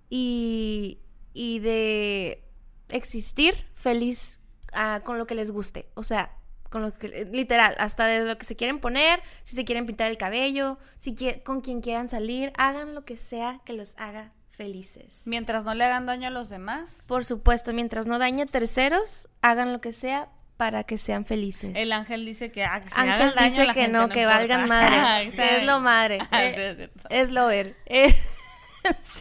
y, 0.09 1.01
y 1.33 1.59
de 1.61 2.45
existir 2.89 3.67
feliz 3.75 4.41
ah, 4.73 5.01
con 5.05 5.19
lo 5.19 5.27
que 5.27 5.35
les 5.35 5.51
guste. 5.51 5.89
O 5.95 6.03
sea, 6.03 6.37
con 6.71 6.83
lo 6.83 6.93
que, 6.93 7.27
literal, 7.33 7.75
hasta 7.79 8.07
de 8.07 8.25
lo 8.25 8.39
que 8.39 8.45
se 8.45 8.57
quieren 8.57 8.79
poner, 8.79 9.21
si 9.43 9.57
se 9.57 9.65
quieren 9.65 9.87
pintar 9.87 10.11
el 10.11 10.17
cabello, 10.19 10.79
si 10.97 11.15
con 11.45 11.61
quien 11.61 11.81
quieran 11.81 12.09
salir, 12.09 12.53
hagan 12.57 12.95
lo 12.95 13.05
que 13.05 13.17
sea 13.17 13.61
que 13.65 13.73
los 13.73 13.95
haga 13.97 14.33
felices. 14.51 15.23
Mientras 15.27 15.65
no 15.65 15.75
le 15.75 15.85
hagan 15.85 16.07
daño 16.07 16.29
a 16.29 16.31
los 16.31 16.49
demás, 16.49 17.05
Por 17.09 17.25
supuesto, 17.25 17.73
mientras 17.73 18.07
no 18.07 18.19
dañe 18.19 18.43
a 18.43 18.47
terceros, 18.47 19.29
hagan 19.43 19.73
lo 19.73 19.81
que 19.81 19.91
sea 19.93 20.29
para 20.61 20.85
que 20.85 20.99
sean 20.99 21.25
felices. 21.25 21.75
el 21.75 21.91
ángel 21.91 22.27
dice 22.27 22.53
que, 22.53 22.63
ah, 22.65 22.83
que 22.83 22.91
se 22.91 23.01
Ángel 23.01 23.33
a 23.35 23.45
dice 23.45 23.65
la 23.65 23.73
que 23.73 23.81
gente, 23.85 23.97
no, 23.97 24.11
que 24.11 24.27
valgan 24.27 24.69
madre. 24.69 25.33
Es 25.59 25.65
lo 25.65 25.81
madre. 25.81 26.19
Ah, 26.31 26.45
Eh, 26.45 26.91
es 27.09 27.31
lo 27.31 27.47
ver. 27.47 27.77
Es 27.87 28.15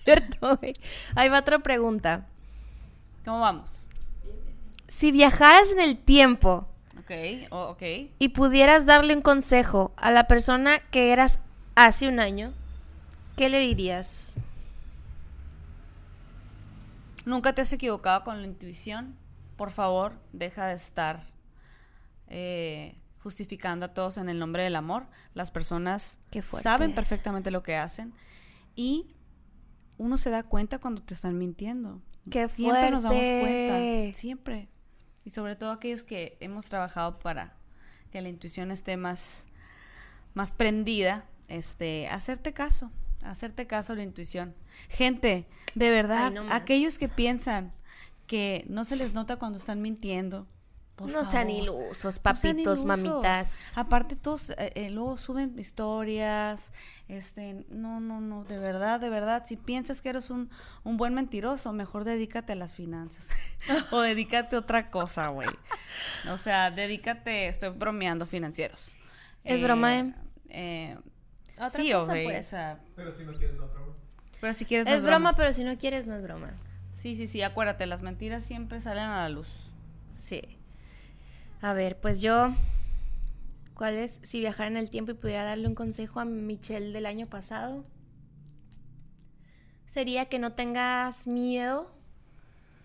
cierto, 0.04 0.58
güey. 0.58 0.74
Ahí 1.16 1.30
va 1.30 1.40
otra 1.40 1.60
pregunta. 1.60 2.28
¿Cómo 3.24 3.40
vamos? 3.40 3.88
Si 4.90 5.14
viajaras 5.14 5.72
en 5.72 5.80
el 5.80 5.96
tiempo 5.96 6.68
Ok, 7.00 7.12
oh, 7.52 7.70
ok. 7.70 7.84
y 8.20 8.30
pudieras 8.30 8.86
darle 8.86 9.16
un 9.16 9.22
consejo 9.22 9.94
a 9.96 10.12
la 10.12 10.28
persona 10.28 10.80
que 10.92 11.14
eras 11.14 11.40
hace 11.76 12.10
un 12.10 12.20
año, 12.20 12.52
¿qué 13.38 13.48
le 13.48 13.60
dirías? 13.60 14.36
¿Nunca 17.24 17.54
te 17.54 17.62
has 17.62 17.72
equivocado 17.72 18.26
con 18.26 18.42
la 18.42 18.46
intuición? 18.48 19.16
Por 19.60 19.72
favor, 19.72 20.14
deja 20.32 20.68
de 20.68 20.76
estar 20.76 21.22
eh, 22.28 22.96
justificando 23.22 23.88
a 23.88 23.94
todos 23.94 24.18
en 24.18 24.30
el 24.30 24.40
nombre 24.40 24.64
del 24.64 24.78
amor. 24.78 25.08
Las 25.34 25.52
personas 25.52 26.18
fuerte. 26.32 26.64
saben 26.64 26.96
perfectamente 26.96 27.52
lo 27.52 27.62
que 27.62 27.76
hacen 27.76 28.14
y 28.74 29.18
uno 29.98 30.16
se 30.16 30.30
da 30.30 30.44
cuenta 30.44 30.80
cuando 30.80 31.02
te 31.02 31.14
están 31.14 31.38
mintiendo. 31.38 32.02
Qué 32.32 32.48
Siempre 32.48 32.90
nos 32.90 33.04
damos 33.04 33.20
fuerte. 33.20 33.68
cuenta, 33.70 34.18
siempre. 34.18 34.70
Y 35.26 35.32
sobre 35.32 35.58
todo 35.58 35.72
aquellos 35.72 36.06
que 36.06 36.38
hemos 36.40 36.68
trabajado 36.68 37.20
para 37.20 37.58
que 38.12 38.22
la 38.22 38.30
intuición 38.30 38.72
esté 38.72 38.96
más, 38.96 39.50
más 40.36 40.54
prendida, 40.54 41.26
este, 41.50 42.08
hacerte 42.08 42.54
caso, 42.54 42.94
hacerte 43.26 43.68
caso 43.68 43.92
a 43.92 43.98
la 43.98 44.04
intuición. 44.04 44.56
Gente, 44.88 45.48
de 45.76 45.90
verdad, 45.90 46.28
Ay, 46.28 46.34
no 46.34 46.44
más. 46.46 46.62
aquellos 46.62 46.98
que 46.98 47.10
piensan 47.10 47.74
que 48.30 48.64
no 48.70 48.86
se 48.86 48.96
les 48.96 49.16
nota 49.16 49.38
cuando 49.38 49.58
están 49.58 49.82
mintiendo, 49.82 50.46
por 50.96 51.08
no 51.10 51.26
sean 51.26 51.48
favor, 51.48 51.88
no 51.88 51.94
sean 51.96 52.14
papitos, 52.22 52.86
ilusos. 52.86 52.86
mamitas. 52.86 53.56
Aparte 53.74 54.16
todos 54.16 54.52
eh, 54.52 54.72
eh, 54.76 54.90
luego 54.92 55.18
suben 55.18 55.58
historias, 55.58 56.72
este, 57.08 57.66
no, 57.70 58.00
no, 58.00 58.22
no, 58.22 58.44
de 58.44 58.60
verdad, 58.60 59.00
de 59.00 59.10
verdad, 59.10 59.46
si 59.48 59.58
piensas 59.58 60.04
que 60.04 60.10
eres 60.10 60.30
un, 60.30 60.52
un 60.84 60.98
buen 60.98 61.16
mentiroso, 61.16 61.74
mejor 61.74 62.04
dedícate 62.04 62.54
a 62.54 62.56
las 62.56 62.76
finanzas 62.76 63.30
o 63.92 64.02
dedícate 64.02 64.56
a 64.56 64.60
otra 64.60 64.92
cosa, 64.92 65.30
güey. 65.30 65.50
O 66.32 66.38
sea, 66.38 66.70
dedícate, 66.70 67.48
estoy 67.48 67.70
bromeando 67.70 68.28
financieros. 68.28 68.96
Es 69.44 69.64
broma, 69.64 69.98
¿eh? 69.98 70.14
eh, 70.50 70.98
Otra 71.56 71.70
sí, 71.70 71.92
cosa, 71.92 72.12
pues. 72.12 72.46
o 72.46 72.50
sea, 72.52 72.80
Pero 72.96 73.12
si 73.12 73.24
no 73.24 73.34
quieres, 73.34 73.56
no 73.58 73.68
broma. 73.70 73.94
pero 74.40 74.54
si 74.54 74.66
quieres 74.66 74.86
no 74.86 74.94
Es 74.94 75.04
broma, 75.04 75.34
pero 75.34 75.52
si 75.52 75.64
no 75.64 75.76
quieres, 75.80 76.06
no 76.06 76.16
es 76.16 76.22
broma. 76.22 76.54
Sí, 77.00 77.16
sí, 77.16 77.28
sí, 77.28 77.42
acuérdate, 77.42 77.86
las 77.86 78.02
mentiras 78.02 78.44
siempre 78.44 78.82
salen 78.82 79.06
a 79.06 79.22
la 79.22 79.30
luz. 79.30 79.72
Sí. 80.12 80.42
A 81.62 81.72
ver, 81.72 81.98
pues 81.98 82.20
yo. 82.22 82.54
¿Cuál 83.74 83.96
es? 83.96 84.20
Si 84.22 84.42
viajara 84.42 84.68
en 84.68 84.76
el 84.76 84.90
tiempo 84.90 85.14
y 85.14 85.14
pudiera 85.14 85.46
darle 85.46 85.70
un 85.70 85.76
consejo 85.76 86.20
a 86.20 86.26
Michelle 86.26 86.92
del 86.92 87.06
año 87.06 87.26
pasado, 87.28 87.86
sería 89.86 90.26
que 90.26 90.40
no 90.40 90.52
tengas 90.56 91.26
miedo 91.26 91.90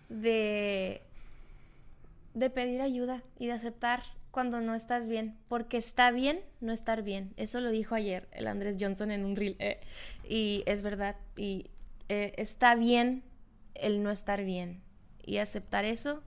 de. 0.07 1.01
de 2.35 2.49
pedir 2.49 2.79
ayuda 2.79 3.21
y 3.37 3.47
de 3.47 3.51
aceptar 3.51 4.01
cuando 4.31 4.61
no 4.61 4.75
estás 4.75 5.09
bien. 5.09 5.37
Porque 5.49 5.75
está 5.75 6.11
bien 6.11 6.39
no 6.61 6.71
estar 6.71 7.01
bien. 7.03 7.33
Eso 7.35 7.59
lo 7.59 7.69
dijo 7.69 7.95
ayer 7.95 8.29
el 8.31 8.47
Andrés 8.47 8.77
Johnson 8.79 9.11
en 9.11 9.25
un 9.25 9.35
reel. 9.35 9.57
eh, 9.59 9.81
y 10.25 10.63
es 10.67 10.83
verdad. 10.83 11.17
Y 11.35 11.69
eh, 12.07 12.31
está 12.37 12.75
bien 12.75 13.21
el 13.75 14.03
no 14.03 14.11
estar 14.11 14.43
bien. 14.43 14.81
Y 15.27 15.37
aceptar 15.37 15.85
eso 15.85 16.21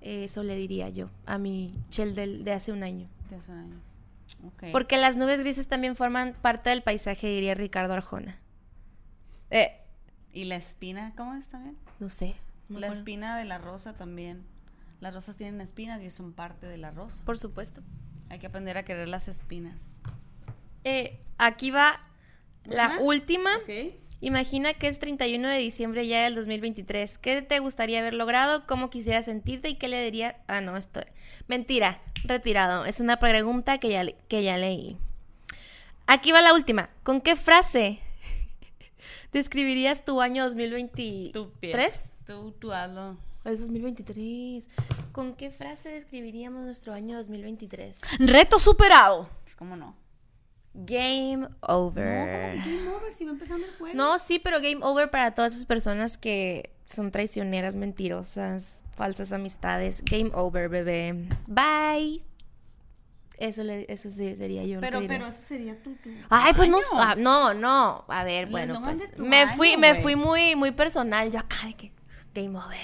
Eso 0.00 0.42
le 0.42 0.56
diría 0.56 0.88
yo 0.88 1.10
a 1.26 1.38
mi 1.38 1.72
Chel 1.90 2.14
del, 2.14 2.44
de 2.44 2.52
hace 2.52 2.72
un 2.72 2.82
año. 2.82 3.08
De 3.30 3.36
hace 3.36 3.52
un 3.52 3.58
año. 3.58 3.80
Porque 4.72 4.96
las 4.98 5.16
nubes 5.16 5.40
grises 5.40 5.68
también 5.68 5.96
forman 5.96 6.34
parte 6.42 6.70
del 6.70 6.82
paisaje, 6.82 7.28
diría 7.28 7.54
Ricardo 7.54 7.94
Arjona. 7.94 8.38
Eh, 9.50 9.80
¿Y 10.32 10.44
la 10.44 10.56
espina? 10.56 11.12
¿Cómo 11.16 11.34
es 11.34 11.46
también? 11.48 11.76
no 11.98 12.10
sé. 12.10 12.34
no 12.68 12.78
la 12.80 12.88
espina 12.88 13.38
de 13.38 13.44
la 13.44 13.58
rosa 13.58 13.94
también. 13.94 14.44
Las 15.00 15.14
rosas 15.14 15.36
tienen 15.36 15.60
espinas 15.60 16.02
y 16.02 16.10
son 16.10 16.32
parte 16.32 16.66
de 16.66 16.76
la 16.78 16.90
rosa. 16.90 17.24
Por 17.24 17.38
supuesto. 17.38 17.82
Hay 18.28 18.38
que 18.38 18.46
aprender 18.46 18.76
a 18.76 18.84
querer 18.84 19.08
las 19.08 19.28
espinas. 19.28 20.00
Eh, 20.84 21.20
aquí 21.38 21.70
va 21.70 22.00
la 22.64 22.88
¿Más? 22.88 23.02
última. 23.02 23.50
Imagina 24.20 24.72
que 24.74 24.86
es 24.88 24.98
31 24.98 25.48
de 25.48 25.58
diciembre 25.58 26.06
ya 26.06 26.24
del 26.24 26.34
2023. 26.34 27.18
¿Qué 27.18 27.42
te 27.42 27.58
gustaría 27.58 28.00
haber 28.00 28.14
logrado? 28.14 28.66
¿Cómo 28.66 28.88
quisieras 28.90 29.26
sentirte? 29.26 29.68
¿Y 29.68 29.74
qué 29.74 29.88
le 29.88 30.02
dirías? 30.04 30.34
Ah, 30.48 30.60
no, 30.60 30.76
esto. 30.76 31.00
Mentira, 31.48 32.00
retirado. 32.24 32.86
Es 32.86 33.00
una 33.00 33.18
pregunta 33.18 33.78
que 33.78 33.90
ya, 33.90 34.04
le- 34.04 34.16
que 34.28 34.42
ya 34.42 34.56
leí. 34.56 34.96
Aquí 36.06 36.32
va 36.32 36.40
la 36.40 36.54
última. 36.54 36.88
¿Con 37.02 37.20
qué 37.20 37.36
frase 37.36 38.00
describirías 39.32 40.04
tu 40.04 40.20
año 40.22 40.44
2023? 40.44 41.32
Tú. 41.32 41.52
Tú, 42.26 42.52
tú 42.58 42.72
hazlo. 42.72 43.16
Es 43.44 43.60
2023. 43.60 44.68
¿Con 45.12 45.34
qué 45.34 45.50
frase 45.50 45.90
describiríamos 45.90 46.64
nuestro 46.64 46.92
año 46.94 47.16
2023? 47.18 48.00
Reto 48.18 48.58
superado. 48.58 49.28
¿Cómo 49.56 49.76
no? 49.76 49.94
Game 50.78 51.48
over. 51.62 52.56
Game 52.62 52.88
over, 52.88 53.12
si 53.12 53.24
va 53.24 53.30
empezando 53.30 53.64
el 53.66 53.72
juego. 53.76 53.96
No, 53.96 54.18
sí, 54.18 54.38
pero 54.38 54.58
game 54.58 54.78
over 54.82 55.10
para 55.10 55.34
todas 55.34 55.52
esas 55.54 55.64
personas 55.66 56.18
que 56.18 56.70
son 56.84 57.10
traicioneras, 57.10 57.76
mentirosas, 57.76 58.84
falsas 58.94 59.32
amistades. 59.32 60.02
Game 60.04 60.30
over, 60.34 60.68
bebé. 60.68 61.28
Bye. 61.46 62.22
Eso, 63.38 63.62
le, 63.62 63.84
eso 63.92 64.08
sí 64.10 64.34
sería 64.36 64.64
yo. 64.64 64.80
Pero, 64.80 65.00
pero 65.06 65.26
eso 65.26 65.38
sería 65.46 65.82
tu, 65.82 65.94
tu 65.96 66.10
Ay, 66.30 66.52
pues 66.54 66.68
no, 66.70 66.78
ah, 66.94 67.14
no, 67.16 67.52
no. 67.54 68.04
A 68.08 68.24
ver, 68.24 68.46
bueno, 68.46 68.80
pues 68.82 69.16
me 69.18 69.46
fui, 69.48 69.70
año, 69.72 69.78
me 69.78 69.94
fui 69.96 70.16
muy, 70.16 70.56
muy 70.56 70.70
personal. 70.72 71.30
Yo 71.30 71.40
acá 71.40 71.66
de 71.66 71.74
que 71.74 71.92
game 72.34 72.56
over. 72.58 72.78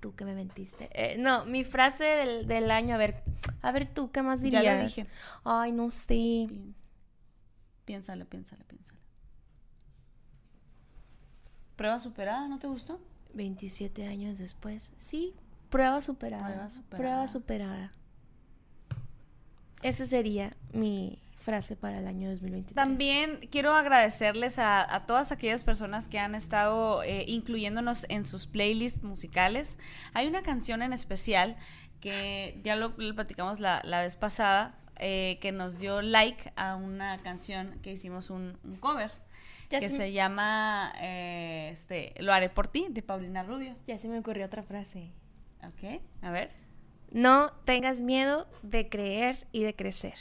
Tú 0.00 0.14
que 0.14 0.24
me 0.24 0.34
mentiste. 0.34 0.88
Eh, 0.92 1.16
no, 1.18 1.44
mi 1.44 1.62
frase 1.64 2.04
del, 2.04 2.46
del 2.46 2.70
año, 2.70 2.94
a 2.94 2.98
ver, 2.98 3.22
a 3.62 3.70
ver 3.72 3.92
tú, 3.92 4.10
¿qué 4.10 4.22
más 4.22 4.40
Ya 4.40 4.44
dirías? 4.60 4.76
lo 4.76 4.82
dije. 4.84 5.06
Ay, 5.44 5.72
no 5.72 5.90
sé. 5.90 6.06
Pi- 6.06 6.74
Piénsale, 7.90 8.24
piénsale, 8.24 8.62
piénsale. 8.66 9.00
¿Prueba 11.74 11.98
superada? 11.98 12.46
¿No 12.46 12.60
te 12.60 12.68
gustó? 12.68 13.00
27 13.34 14.06
años 14.06 14.38
después. 14.38 14.92
Sí, 14.96 15.34
prueba 15.70 16.00
superada. 16.00 16.46
Prueba 16.46 16.70
superada. 16.70 17.02
Prueba 17.02 17.26
superada. 17.26 17.92
Esa 19.82 20.06
sería 20.06 20.56
mi 20.72 21.20
frase 21.38 21.74
para 21.74 21.98
el 21.98 22.06
año 22.06 22.30
2023. 22.30 22.76
También 22.76 23.40
quiero 23.50 23.74
agradecerles 23.74 24.60
a, 24.60 24.94
a 24.94 25.04
todas 25.06 25.32
aquellas 25.32 25.64
personas 25.64 26.08
que 26.08 26.20
han 26.20 26.36
estado 26.36 27.02
eh, 27.02 27.24
incluyéndonos 27.26 28.06
en 28.08 28.24
sus 28.24 28.46
playlists 28.46 29.02
musicales. 29.02 29.78
Hay 30.14 30.28
una 30.28 30.44
canción 30.44 30.82
en 30.82 30.92
especial 30.92 31.56
que 32.00 32.60
ya 32.62 32.76
lo, 32.76 32.94
lo 32.98 33.14
platicamos 33.16 33.58
la, 33.58 33.80
la 33.82 34.00
vez 34.00 34.14
pasada, 34.14 34.78
eh, 35.00 35.38
que 35.40 35.50
nos 35.52 35.78
dio 35.80 36.02
like 36.02 36.52
a 36.56 36.76
una 36.76 37.20
canción 37.22 37.78
que 37.82 37.92
hicimos 37.92 38.30
un, 38.30 38.58
un 38.64 38.76
cover, 38.76 39.10
Ya 39.70 39.80
que 39.80 39.88
se- 39.88 39.96
se 39.96 40.12
llama 40.12 40.92
eh, 41.00 41.70
este, 41.72 42.14
Lo 42.18 42.32
haré 42.32 42.48
por 42.50 42.68
ti, 42.68 42.86
de 42.90 43.02
Paulina 43.02 43.42
Rubio. 43.42 43.74
Ya 43.86 43.98
se 43.98 44.08
me 44.08 44.18
ocurrió 44.18 44.46
otra 44.46 44.62
frase. 44.62 45.10
Ok, 45.62 46.00
a 46.22 46.30
ver. 46.30 46.50
No 47.10 47.50
tengas 47.64 48.00
miedo 48.00 48.48
de 48.62 48.88
creer 48.88 49.46
y 49.52 49.62
de 49.64 49.74
crecer. 49.74 50.14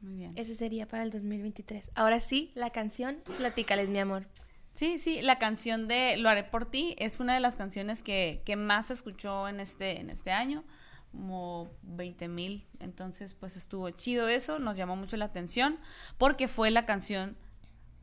Muy 0.00 0.14
bien. 0.16 0.32
Ese 0.36 0.54
sería 0.54 0.86
para 0.86 1.02
el 1.02 1.10
2023. 1.10 1.90
Ahora 1.94 2.20
sí, 2.20 2.50
la 2.54 2.70
canción, 2.70 3.18
platícales, 3.36 3.88
mi 3.88 3.98
amor. 3.98 4.26
Sí, 4.74 4.98
sí, 4.98 5.22
la 5.22 5.38
canción 5.38 5.88
de 5.88 6.16
Lo 6.18 6.28
haré 6.28 6.44
por 6.44 6.70
ti 6.70 6.94
es 6.98 7.18
una 7.18 7.34
de 7.34 7.40
las 7.40 7.56
canciones 7.56 8.02
que, 8.04 8.42
que 8.44 8.54
más 8.54 8.86
se 8.86 8.92
escuchó 8.92 9.48
en 9.48 9.58
este, 9.58 10.00
en 10.00 10.08
este 10.10 10.30
año, 10.30 10.62
como 11.12 11.68
20 11.82 12.28
mil. 12.28 12.66
Entonces, 12.80 13.34
pues 13.34 13.56
estuvo 13.56 13.90
chido 13.90 14.28
eso, 14.28 14.58
nos 14.58 14.76
llamó 14.76 14.96
mucho 14.96 15.16
la 15.16 15.26
atención, 15.26 15.78
porque 16.18 16.48
fue 16.48 16.70
la 16.70 16.86
canción, 16.86 17.36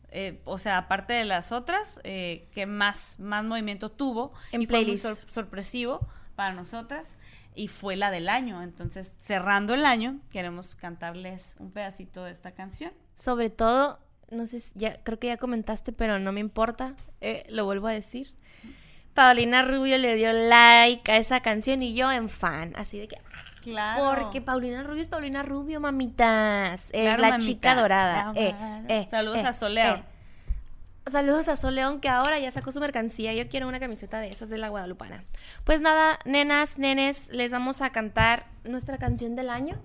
eh, 0.10 0.42
o 0.46 0.58
sea, 0.58 0.78
aparte 0.78 1.14
de 1.14 1.26
las 1.26 1.52
otras, 1.52 2.00
eh, 2.04 2.48
que 2.54 2.66
más, 2.66 3.20
más 3.20 3.44
movimiento 3.46 3.90
tuvo. 3.92 4.34
En 4.52 4.62
y 4.62 4.66
fue 4.66 4.78
muy 4.80 4.86
playlist. 4.86 5.06
sor- 5.06 5.30
sorpresivo 5.30 6.08
para 6.36 6.54
nosotras. 6.54 7.18
Y 7.58 7.70
fue 7.70 7.96
la 7.96 8.12
del 8.12 8.28
año. 8.28 8.62
Entonces, 8.62 9.16
cerrando 9.18 9.74
el 9.74 9.86
año, 9.86 10.20
queremos 10.30 10.76
cantarles 10.76 11.56
un 11.60 11.72
pedacito 11.72 12.26
de 12.26 12.32
esta 12.32 12.52
canción. 12.52 12.92
Sobre 13.16 13.50
todo, 13.50 14.00
no 14.30 14.46
sé, 14.46 14.60
si- 14.60 14.74
ya 14.78 15.02
creo 15.04 15.20
que 15.20 15.28
ya 15.28 15.38
comentaste, 15.38 15.94
pero 15.94 16.20
no 16.20 16.34
me 16.34 16.42
importa, 16.42 16.96
eh, 17.22 17.46
lo 17.50 17.64
vuelvo 17.64 17.88
a 17.88 17.94
decir. 17.94 18.36
Paulina 19.16 19.64
Rubio 19.64 19.98
le 19.98 20.14
dio 20.16 20.32
like 20.34 21.12
a 21.12 21.18
esa 21.18 21.40
canción 21.40 21.82
y 21.82 21.96
yo 21.96 22.12
en 22.12 22.30
fan, 22.30 22.74
así 22.76 23.00
de 23.00 23.08
que 23.08 23.18
Claro. 23.64 24.04
Porque 24.22 24.42
Paulina 24.42 24.84
Rubio 24.84 25.02
es 25.02 25.08
Paulina 25.08 25.42
Rubio, 25.42 25.80
mamitas. 25.80 26.90
Es 26.92 27.18
la 27.18 27.30
mamita. 27.30 27.38
chica 27.48 27.74
dorada. 27.74 28.32
Eh, 28.36 28.52
dorada. 28.54 28.84
eh, 28.90 29.08
Saludos 29.10 29.40
eh, 29.40 29.48
a 29.48 29.54
Soleón. 29.54 29.96
eh. 30.02 30.04
Saludos 31.08 31.50
a 31.50 31.56
Soleón 31.56 32.00
que 32.00 32.08
ahora 32.10 32.38
ya 32.38 32.52
sacó 32.52 32.72
su 32.72 32.80
mercancía. 32.80 33.34
Yo 33.34 33.50
quiero 33.50 33.68
una 33.68 33.80
camiseta 33.80 34.20
de 34.20 34.28
esas 34.28 34.50
de 34.50 34.60
la 34.60 34.70
Guadalupana. 34.70 35.24
Pues 35.64 35.82
nada, 35.82 36.20
nenas, 36.26 36.78
nenes, 36.78 37.30
les 37.30 37.52
vamos 37.52 37.82
a 37.82 37.90
cantar 37.92 38.46
nuestra 38.66 39.00
canción 39.00 39.36
del 39.36 39.50
año. 39.50 39.82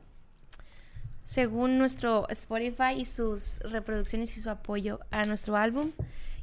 Según 1.25 1.79
nuestro 1.79 2.29
Spotify 2.29 2.93
y 2.99 3.07
sus 3.07 3.61
reproducciones 3.61 4.37
y 4.37 4.43
su 4.43 4.51
apoyo 4.51 5.01
a 5.11 5.25
nuestro 5.25 5.57
álbum. 5.57 5.90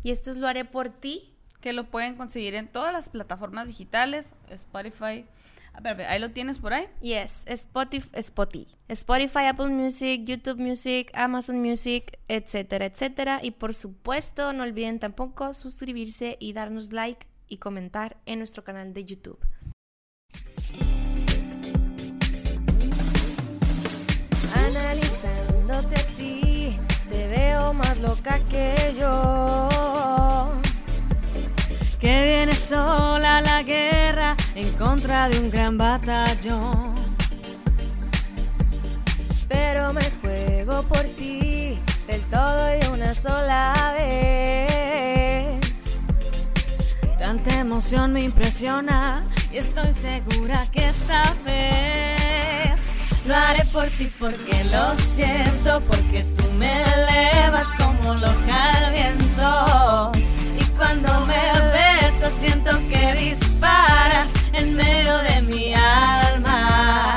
Y 0.01 0.09
esto 0.09 0.31
es 0.31 0.37
Lo 0.37 0.47
haré 0.47 0.65
por 0.65 0.89
ti. 0.89 1.36
Que 1.67 1.73
lo 1.73 1.89
pueden 1.89 2.15
conseguir 2.15 2.55
en 2.55 2.69
todas 2.69 2.93
las 2.93 3.09
plataformas 3.09 3.67
digitales, 3.67 4.35
Spotify. 4.49 5.25
A 5.73 5.81
ver, 5.81 6.03
ahí 6.03 6.17
lo 6.17 6.31
tienes 6.31 6.59
por 6.59 6.73
ahí. 6.73 6.87
Yes, 7.01 7.43
Spotify, 7.45 8.09
Spotify, 8.13 8.73
Spotify, 8.87 9.47
Apple 9.49 9.67
Music, 9.67 10.21
YouTube 10.23 10.61
Music, 10.61 11.11
Amazon 11.13 11.61
Music, 11.61 12.19
etcétera, 12.29 12.85
etcétera. 12.85 13.39
Y 13.43 13.51
por 13.51 13.75
supuesto, 13.75 14.53
no 14.53 14.63
olviden 14.63 14.99
tampoco 14.99 15.53
suscribirse 15.53 16.37
y 16.39 16.53
darnos 16.53 16.93
like 16.93 17.27
y 17.49 17.57
comentar 17.57 18.15
en 18.25 18.39
nuestro 18.39 18.63
canal 18.63 18.93
de 18.93 19.03
YouTube. 19.03 19.45
Analizándote 24.55 25.99
a 25.99 26.15
ti, 26.15 26.77
te 27.11 27.27
veo 27.27 27.73
más 27.73 27.99
loca 27.99 28.39
que 28.49 28.95
yo. 28.97 29.76
Que 31.99 32.25
viene 32.25 32.53
sola 32.53 33.41
la 33.41 33.63
guerra 33.63 34.35
en 34.55 34.71
contra 34.73 35.29
de 35.29 35.39
un 35.39 35.49
gran 35.49 35.77
batallón. 35.77 36.93
Pero 39.49 39.93
me 39.93 40.03
juego 40.21 40.83
por 40.83 41.03
ti 41.15 41.79
del 42.07 42.21
todo 42.25 42.69
y 42.79 42.85
una 42.93 43.13
sola 43.13 43.95
vez. 43.97 45.59
Tanta 47.17 47.59
emoción 47.59 48.13
me 48.13 48.21
impresiona 48.21 49.25
y 49.51 49.57
estoy 49.57 49.91
segura 49.91 50.59
que 50.71 50.87
esta 50.87 51.23
vez 51.45 52.79
lo 53.25 53.35
haré 53.35 53.65
por 53.65 53.87
ti 53.87 54.09
porque 54.19 54.63
lo 54.71 54.95
siento, 54.97 55.81
porque 55.89 56.23
tú 56.35 56.49
me 56.53 56.83
elevas 56.83 57.67
como 57.77 58.13
loca 58.13 58.71
al 58.77 58.93
viento. 58.93 60.11
Y 60.59 60.63
cuando 60.77 61.25
me 61.25 61.51
besas 62.17 62.33
siento 62.41 62.71
que 62.89 63.13
disparas 63.13 64.27
en 64.53 64.75
medio 64.75 65.17
de 65.19 65.41
mi 65.43 65.73
alma. 65.73 67.13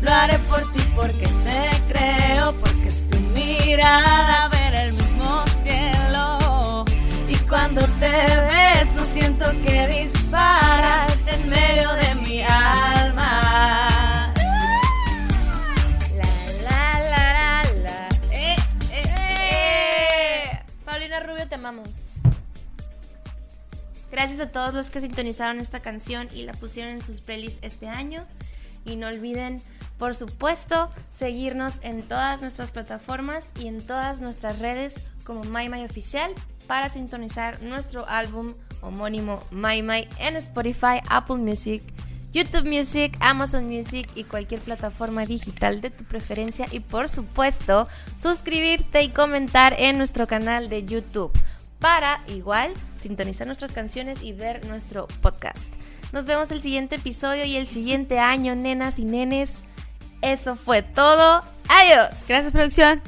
Lo 0.00 0.10
haré 0.10 0.38
por 0.50 0.60
ti 0.72 0.80
porque 0.96 1.26
te 1.26 1.92
creo, 1.92 2.52
porque 2.54 2.88
es 2.88 3.08
tu 3.08 3.18
mirada 3.20 4.48
ver 4.48 4.74
el 4.74 4.92
mismo 4.94 5.44
cielo. 5.62 6.84
Y 7.28 7.36
cuando 7.48 7.82
te 8.00 8.10
beso 8.10 9.04
siento 9.04 9.50
que 9.64 9.86
disparas 9.88 11.26
en 11.28 11.48
medio 11.48 11.92
de 11.94 12.14
mi 12.14 12.42
alma. 12.42 14.32
Eh, 18.30 18.56
eh, 18.90 19.04
eh. 20.86 21.20
Rubio, 21.26 21.46
te 21.46 21.54
amamos. 21.54 22.11
Gracias 24.12 24.40
a 24.40 24.52
todos 24.52 24.74
los 24.74 24.90
que 24.90 25.00
sintonizaron 25.00 25.58
esta 25.58 25.80
canción 25.80 26.28
y 26.34 26.42
la 26.42 26.52
pusieron 26.52 26.92
en 26.92 27.02
sus 27.02 27.22
playlists 27.22 27.60
este 27.62 27.88
año. 27.88 28.26
Y 28.84 28.96
no 28.96 29.06
olviden, 29.06 29.62
por 29.98 30.14
supuesto, 30.14 30.90
seguirnos 31.08 31.78
en 31.80 32.02
todas 32.02 32.42
nuestras 32.42 32.70
plataformas 32.70 33.54
y 33.58 33.68
en 33.68 33.80
todas 33.80 34.20
nuestras 34.20 34.58
redes 34.58 35.02
como 35.24 35.44
My 35.44 35.70
My 35.70 35.82
Oficial 35.84 36.30
para 36.66 36.90
sintonizar 36.90 37.62
nuestro 37.62 38.06
álbum 38.06 38.52
homónimo 38.82 39.42
My 39.50 39.82
My 39.82 40.06
en 40.18 40.36
Spotify, 40.36 41.00
Apple 41.08 41.36
Music, 41.36 41.82
YouTube 42.34 42.66
Music, 42.66 43.16
Amazon 43.20 43.66
Music 43.66 44.06
y 44.14 44.24
cualquier 44.24 44.60
plataforma 44.60 45.24
digital 45.24 45.80
de 45.80 45.88
tu 45.88 46.04
preferencia. 46.04 46.66
Y 46.70 46.80
por 46.80 47.08
supuesto, 47.08 47.88
suscribirte 48.16 49.02
y 49.02 49.08
comentar 49.08 49.74
en 49.78 49.96
nuestro 49.96 50.26
canal 50.26 50.68
de 50.68 50.84
YouTube 50.84 51.32
para 51.82 52.22
igual 52.28 52.72
sintonizar 52.96 53.46
nuestras 53.46 53.72
canciones 53.72 54.22
y 54.22 54.32
ver 54.32 54.64
nuestro 54.66 55.08
podcast. 55.20 55.74
Nos 56.12 56.26
vemos 56.26 56.52
el 56.52 56.62
siguiente 56.62 56.96
episodio 56.96 57.44
y 57.44 57.56
el 57.56 57.66
siguiente 57.66 58.20
año, 58.20 58.54
nenas 58.54 58.98
y 58.98 59.04
nenes. 59.04 59.64
Eso 60.22 60.54
fue 60.54 60.82
todo. 60.82 61.42
Adiós. 61.68 62.24
Gracias, 62.28 62.52
producción. 62.52 63.02